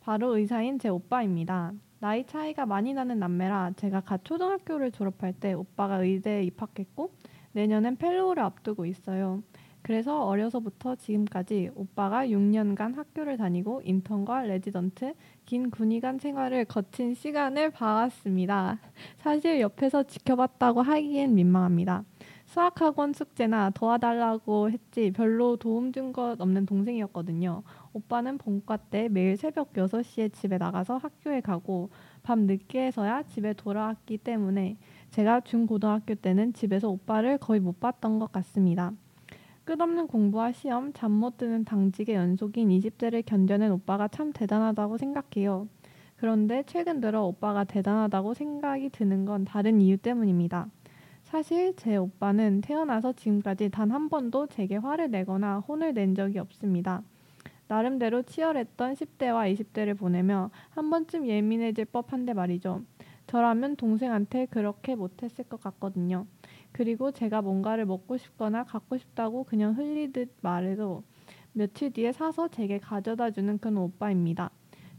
바로 0.00 0.36
의사인 0.36 0.78
제 0.78 0.88
오빠입니다. 0.88 1.72
나이 2.00 2.24
차이가 2.26 2.64
많이 2.66 2.94
나는 2.94 3.18
남매라 3.18 3.72
제가 3.76 4.00
갓 4.00 4.24
초등학교를 4.24 4.92
졸업할 4.92 5.32
때 5.32 5.52
오빠가 5.52 5.96
의대에 6.02 6.44
입학했고 6.44 7.10
내년엔 7.52 7.96
fellow를 7.96 8.42
앞두고 8.42 8.86
있어요. 8.86 9.42
그래서 9.82 10.24
어려서부터 10.26 10.96
지금까지 10.96 11.70
오빠가 11.74 12.26
6년간 12.26 12.94
학교를 12.96 13.36
다니고 13.36 13.80
인턴과 13.84 14.42
레지던트, 14.42 15.14
긴 15.46 15.70
군의관 15.70 16.18
생활을 16.18 16.66
거친 16.66 17.14
시간을 17.14 17.70
봐왔습니다. 17.70 18.78
사실 19.18 19.60
옆에서 19.60 20.02
지켜봤다고 20.02 20.82
하기엔 20.82 21.34
민망합니다. 21.34 22.04
수학학원 22.44 23.12
숙제나 23.12 23.70
도와달라고 23.70 24.70
했지 24.70 25.10
별로 25.10 25.56
도움 25.56 25.92
준 25.92 26.12
것 26.12 26.40
없는 26.40 26.66
동생이었거든요. 26.66 27.62
오빠는 27.98 28.38
본과 28.38 28.76
때 28.90 29.08
매일 29.08 29.36
새벽 29.36 29.72
6시에 29.74 30.32
집에 30.32 30.58
나가서 30.58 30.98
학교에 30.98 31.40
가고 31.40 31.90
밤 32.22 32.46
늦게서야 32.46 33.24
집에 33.24 33.52
돌아왔기 33.52 34.18
때문에 34.18 34.76
제가 35.10 35.40
중고등학교 35.40 36.14
때는 36.14 36.52
집에서 36.52 36.88
오빠를 36.90 37.38
거의 37.38 37.60
못 37.60 37.80
봤던 37.80 38.18
것 38.18 38.30
같습니다. 38.32 38.92
끝없는 39.64 40.06
공부와 40.06 40.52
시험, 40.52 40.92
잠 40.94 41.12
못 41.12 41.36
드는 41.36 41.64
당직의 41.64 42.14
연속인 42.14 42.68
20대를 42.70 43.22
견뎌낸 43.26 43.70
오빠가 43.72 44.08
참 44.08 44.32
대단하다고 44.32 44.96
생각해요. 44.98 45.68
그런데 46.16 46.62
최근 46.66 47.00
들어 47.00 47.24
오빠가 47.24 47.64
대단하다고 47.64 48.34
생각이 48.34 48.90
드는 48.90 49.24
건 49.24 49.44
다른 49.44 49.80
이유 49.80 49.96
때문입니다. 49.98 50.68
사실 51.24 51.74
제 51.76 51.96
오빠는 51.96 52.62
태어나서 52.62 53.12
지금까지 53.12 53.68
단 53.70 53.90
한 53.90 54.08
번도 54.08 54.46
제게 54.46 54.76
화를 54.76 55.10
내거나 55.10 55.58
혼을 55.60 55.92
낸 55.94 56.14
적이 56.14 56.38
없습니다. 56.38 57.02
나름대로 57.68 58.22
치열했던 58.22 58.94
10대와 58.94 59.54
20대를 59.54 59.96
보내며 59.96 60.50
한 60.70 60.90
번쯤 60.90 61.26
예민해질 61.26 61.84
법한데 61.86 62.32
말이죠. 62.32 62.82
저라면 63.26 63.76
동생한테 63.76 64.46
그렇게 64.46 64.94
못했을 64.94 65.44
것 65.44 65.60
같거든요. 65.60 66.26
그리고 66.72 67.12
제가 67.12 67.42
뭔가를 67.42 67.84
먹고 67.84 68.16
싶거나 68.16 68.64
갖고 68.64 68.96
싶다고 68.96 69.44
그냥 69.44 69.76
흘리듯 69.76 70.30
말해도 70.40 71.02
며칠 71.52 71.92
뒤에 71.92 72.12
사서 72.12 72.48
제게 72.48 72.78
가져다 72.78 73.30
주는 73.30 73.58
그런 73.58 73.76
오빠입니다. 73.76 74.50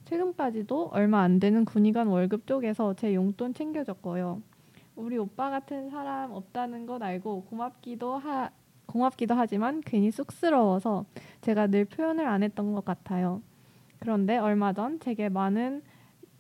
최근까지도 0.06 0.90
얼마 0.94 1.22
안 1.22 1.40
되는 1.40 1.66
군의관 1.66 2.08
월급 2.08 2.46
쪽에서 2.46 2.94
제 2.96 3.14
용돈 3.16 3.54
챙겨줬고요. 3.54 4.42
우리 4.96 5.18
오빠 5.18 5.50
같은 5.50 5.90
사람 5.90 6.32
없다는 6.32 6.86
것 6.86 7.02
알고 7.02 7.46
고맙기도 7.46 8.18
하 8.18 8.52
고맙기도 8.90 9.36
하지만 9.36 9.82
괜히 9.82 10.10
쑥스러워서 10.10 11.06
제가 11.42 11.68
늘 11.68 11.86
표현을 11.86 12.28
안 12.28 12.42
했던 12.42 12.74
것 12.74 12.84
같아요. 12.84 13.42
그런데 14.00 14.38
얼마 14.38 14.74
전 14.74 15.00
제게 15.00 15.30
많은 15.30 15.84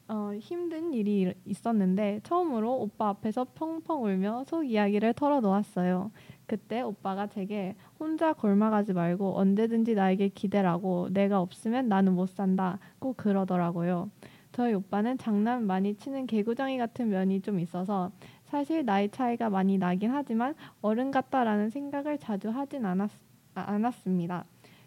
어, 0.07 0.31
힘든 0.39 0.91
일이 0.91 1.31
있었는데 1.45 2.21
처음으로 2.23 2.81
오빠 2.81 3.09
앞에서 3.09 3.45
펑펑 3.53 4.03
울며 4.03 4.43
속 4.47 4.63
이야기를 4.63 5.13
털어놓았어요. 5.13 6.09
그때 6.47 6.81
오빠가 6.81 7.27
제게 7.27 7.75
혼자 7.99 8.33
골마가지 8.33 8.93
말고 8.93 9.37
언제든지 9.37 9.93
나에게 9.93 10.29
기대라고 10.29 11.09
내가 11.11 11.41
없으면 11.41 11.87
나는 11.87 12.13
못 12.15 12.29
산다 12.29 12.79
꼭 12.97 13.17
그러더라고요. 13.17 14.09
저희 14.51 14.73
오빠는 14.73 15.17
장난 15.17 15.65
많이 15.67 15.95
치는 15.95 16.25
개구장이 16.27 16.77
같은 16.77 17.09
면이 17.09 17.41
좀 17.41 17.59
있어서 17.59 18.11
사실 18.45 18.83
나이 18.83 19.09
차이가 19.09 19.49
많이 19.49 19.77
나긴 19.77 20.11
하지만 20.11 20.55
어른 20.81 21.11
같다라는 21.11 21.69
생각을 21.69 22.17
자주 22.17 22.49
하진 22.49 22.85
않았, 22.85 23.11
아, 23.53 23.61
않았습니다. 23.61 24.45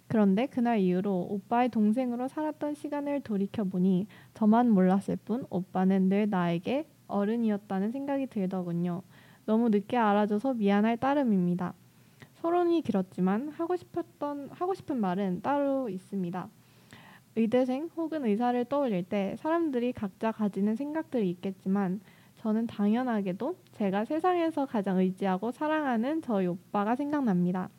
그런데 0.08 0.46
그날 0.46 0.78
이후로 0.78 1.28
오빠의 1.30 1.68
동생으로 1.70 2.28
살았던 2.28 2.74
시간을 2.74 3.20
돌이켜보니 3.20 4.08
저만 4.34 4.70
몰랐을 4.70 5.16
뿐 5.24 5.46
오빠는 5.48 6.08
늘 6.08 6.28
나에게 6.28 6.86
어른이었다는 7.06 7.92
생각이 7.92 8.26
들더군요. 8.26 9.02
너무 9.46 9.68
늦게 9.68 9.96
알아줘서 9.96 10.54
미안할 10.54 10.96
따름입니다. 10.96 11.72
서론이 12.34 12.82
길었지만 12.82 13.50
하고 13.50 13.76
싶었던 13.76 14.50
하고 14.50 14.74
싶은 14.74 15.00
말은 15.00 15.42
따로 15.42 15.88
있습니다. 15.88 16.48
의대생 17.36 17.88
혹은 17.96 18.24
의사를 18.24 18.62
떠올릴 18.66 19.04
때 19.04 19.36
사람들이 19.38 19.92
각자 19.92 20.32
가지는 20.32 20.76
생각들이 20.76 21.30
있겠지만 21.30 22.00
저는 22.36 22.66
당연하게도 22.66 23.56
제가 23.72 24.04
세상에서 24.04 24.66
가장 24.66 24.98
의지하고 24.98 25.50
사랑하는 25.52 26.22
저희 26.22 26.46
오빠가 26.46 26.96
생각납니다. 26.96 27.70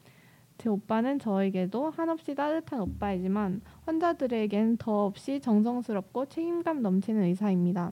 제 0.57 0.69
오빠는 0.69 1.19
저에게도 1.19 1.89
한없이 1.89 2.35
따뜻한 2.35 2.79
오빠이지만 2.81 3.61
환자들에겐 3.85 4.77
더없이 4.77 5.39
정성스럽고 5.39 6.27
책임감 6.27 6.81
넘치는 6.81 7.23
의사입니다. 7.23 7.91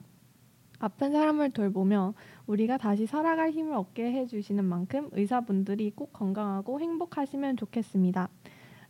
아픈 0.79 1.11
사람을 1.11 1.51
돌보며 1.51 2.13
우리가 2.47 2.77
다시 2.77 3.05
살아갈 3.05 3.51
힘을 3.51 3.75
얻게 3.75 4.11
해주시는 4.11 4.63
만큼 4.63 5.09
의사분들이 5.11 5.91
꼭 5.91 6.11
건강하고 6.13 6.79
행복하시면 6.79 7.57
좋겠습니다. 7.57 8.29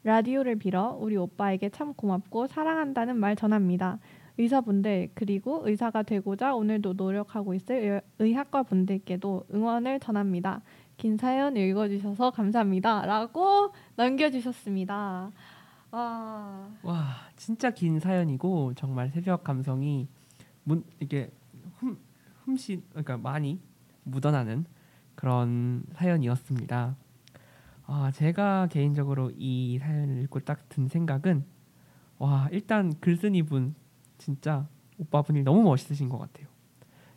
라디오를 0.04 0.56
빌어 0.56 0.98
우리 1.00 1.16
오빠에게 1.16 1.70
참 1.70 1.94
고맙고 1.94 2.48
사랑한다는 2.48 3.18
말 3.18 3.36
전합니다. 3.36 4.00
의사분들 4.38 5.12
그리고 5.14 5.62
의사가 5.68 6.04
되고자 6.04 6.56
오늘도 6.56 6.94
노력하고 6.94 7.54
있을 7.54 8.02
의학과 8.18 8.64
분들께도 8.64 9.46
응원을 9.54 10.00
전합니다. 10.00 10.62
긴 10.98 11.18
사연 11.18 11.58
읽어주셔서 11.58 12.32
감사합니다. 12.32 13.06
라고 13.06 13.74
남겨주셨습니다. 13.96 15.32
와. 15.92 16.70
와, 16.84 17.16
진짜 17.36 17.72
긴 17.72 18.00
사연이고 18.00 18.74
정말 18.76 19.10
새벽 19.10 19.44
감성이 19.44 20.08
문, 20.64 20.84
이게 21.00 21.32
흠, 21.76 21.98
흠씬 22.46 22.84
그러니까 22.92 23.18
많이 23.18 23.60
묻어나는 24.04 24.66
그런 25.16 25.84
사연이었습니다. 25.94 26.96
아, 27.94 28.10
제가 28.12 28.68
개인적으로 28.68 29.32
이 29.36 29.78
사연을 29.80 30.22
읽고 30.24 30.40
딱 30.42 30.70
든 30.70 30.88
생각은 30.88 31.44
와, 32.20 32.48
일단 32.52 32.94
글쓴이 33.02 33.44
분 33.44 33.76
진짜 34.18 34.66
오빠분이 34.98 35.44
너무 35.44 35.64
멋있으신 35.64 36.08
것 36.08 36.18
같아요. 36.18 36.48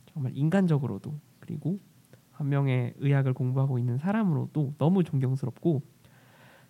정말 0.06 0.32
인간적으로도 0.34 1.14
그리고 1.38 1.78
한 2.32 2.48
명의 2.48 2.92
의학을 2.98 3.34
공부하고 3.34 3.78
있는 3.78 3.98
사람으로도 3.98 4.74
너무 4.78 5.04
존경스럽고 5.04 5.82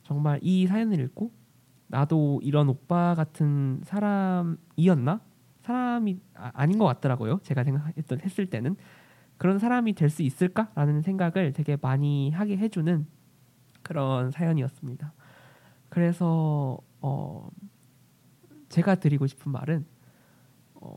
정말 0.03 0.39
이 0.43 0.67
사연을 0.67 1.01
읽고 1.01 1.33
나도 1.87 2.41
이런 2.43 2.69
오빠 2.69 3.15
같은 3.15 3.81
사람이었나 3.85 5.23
사람이 5.63 6.21
아, 6.35 6.67
닌것 6.67 6.87
같더라고요. 6.97 7.41
제가 7.43 7.65
생각했던 7.65 8.21
했을 8.21 8.45
때는 8.47 8.77
그런 9.39 9.59
사람이 9.59 9.95
될 9.95 10.11
수 10.11 10.23
있을까라는 10.23 11.01
생각을 11.03 11.53
되게 11.55 11.79
많이 11.81 12.31
하게 12.31 12.59
해주는 12.59 13.07
그런 13.85 14.33
사연이었습니다. 14.33 15.13
그래서 15.89 16.79
어 17.01 17.49
제가 18.69 18.97
드리고 18.97 19.29
싶은 19.29 19.53
말은 19.53 19.87
어 20.75 20.97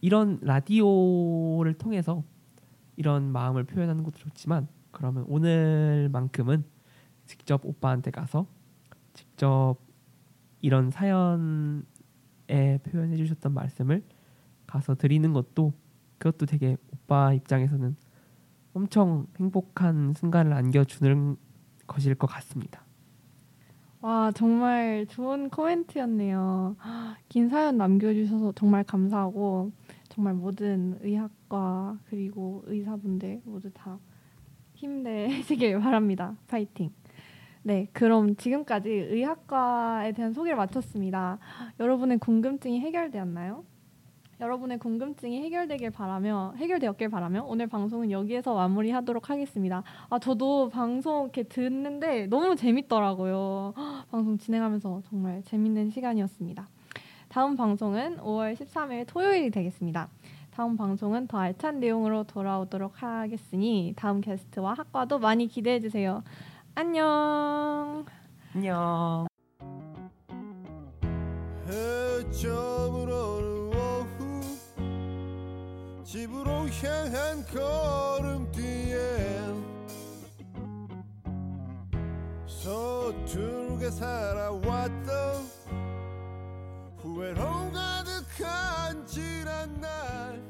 이런 0.00 0.38
라디오를 0.40 1.74
통해서 1.74 2.24
이런 2.96 3.30
마음을 3.30 3.64
표현하는 3.64 4.02
것도 4.04 4.16
좋지만 4.16 4.68
그러면 4.90 5.24
오늘만큼은 5.28 6.64
직접 7.26 7.66
오빠한테 7.66 8.10
가서 8.10 8.46
직접 9.12 9.76
이런 10.60 10.90
사연에 10.90 11.82
표현해 12.84 13.16
주셨던 13.16 13.52
말씀을 13.52 14.02
가서 14.66 14.94
드리는 14.94 15.32
것도 15.32 15.74
그것도 16.18 16.46
되게 16.46 16.76
오빠 16.92 17.32
입장에서는 17.34 17.96
엄청 18.74 19.26
행복한 19.38 20.14
순간을 20.14 20.52
안겨주는 20.52 21.36
것일 21.86 22.14
것 22.14 22.26
같습니다. 22.26 22.82
와 24.00 24.30
정말 24.32 25.06
좋은 25.08 25.48
코멘트였네요. 25.50 26.76
긴 27.28 27.48
사연 27.48 27.76
남겨주셔서 27.78 28.52
정말 28.52 28.84
감사하고 28.84 29.72
정말 30.08 30.34
모든 30.34 30.98
의학과 31.02 31.98
그리고 32.08 32.62
의사분들 32.66 33.42
모두 33.44 33.70
다 33.72 33.98
힘내시길 34.74 35.78
바랍니다. 35.80 36.36
파이팅. 36.46 36.90
네, 37.62 37.88
그럼 37.92 38.36
지금까지 38.36 38.88
의학과에 38.90 40.12
대한 40.12 40.32
소개를 40.32 40.56
마쳤습니다. 40.56 41.38
여러분의 41.80 42.18
궁금증이 42.18 42.80
해결되었나요? 42.80 43.64
여러분의 44.40 44.78
궁금증이 44.78 45.42
해결되길 45.42 45.90
바라며 45.90 46.52
해결되었길 46.56 47.08
바라며 47.08 47.44
오늘 47.44 47.66
방송은 47.66 48.10
여기에서 48.10 48.54
마무리하도록 48.54 49.30
하겠습니다. 49.30 49.82
아 50.10 50.18
저도 50.18 50.68
방송 50.68 51.24
이렇게 51.24 51.42
듣는데 51.44 52.26
너무 52.26 52.54
재밌더라고요. 52.54 53.72
방송 54.10 54.36
진행하면서 54.36 55.02
정말 55.08 55.42
재밌는 55.44 55.90
시간이었습니다. 55.90 56.68
다음 57.28 57.56
방송은 57.56 58.18
5월 58.18 58.54
13일 58.54 59.06
토요일이 59.06 59.50
되겠습니다. 59.50 60.08
다음 60.50 60.76
방송은 60.76 61.26
더 61.26 61.38
알찬 61.38 61.80
내용으로 61.80 62.24
돌아오도록 62.24 63.02
하겠으니 63.02 63.94
다음 63.96 64.20
게스트와 64.20 64.74
학과도 64.74 65.18
많이 65.18 65.46
기대해 65.48 65.80
주세요. 65.80 66.22
안녕. 66.74 68.04
안녕. 68.54 69.26
집으로 76.16 76.66
향한 76.70 77.44
걸음뒤에 77.44 78.96
서툴게 82.46 83.90
살아왔던 83.90 85.46
후회로 86.96 87.70
가득한 87.70 89.06
지난 89.06 89.78
날 89.78 90.40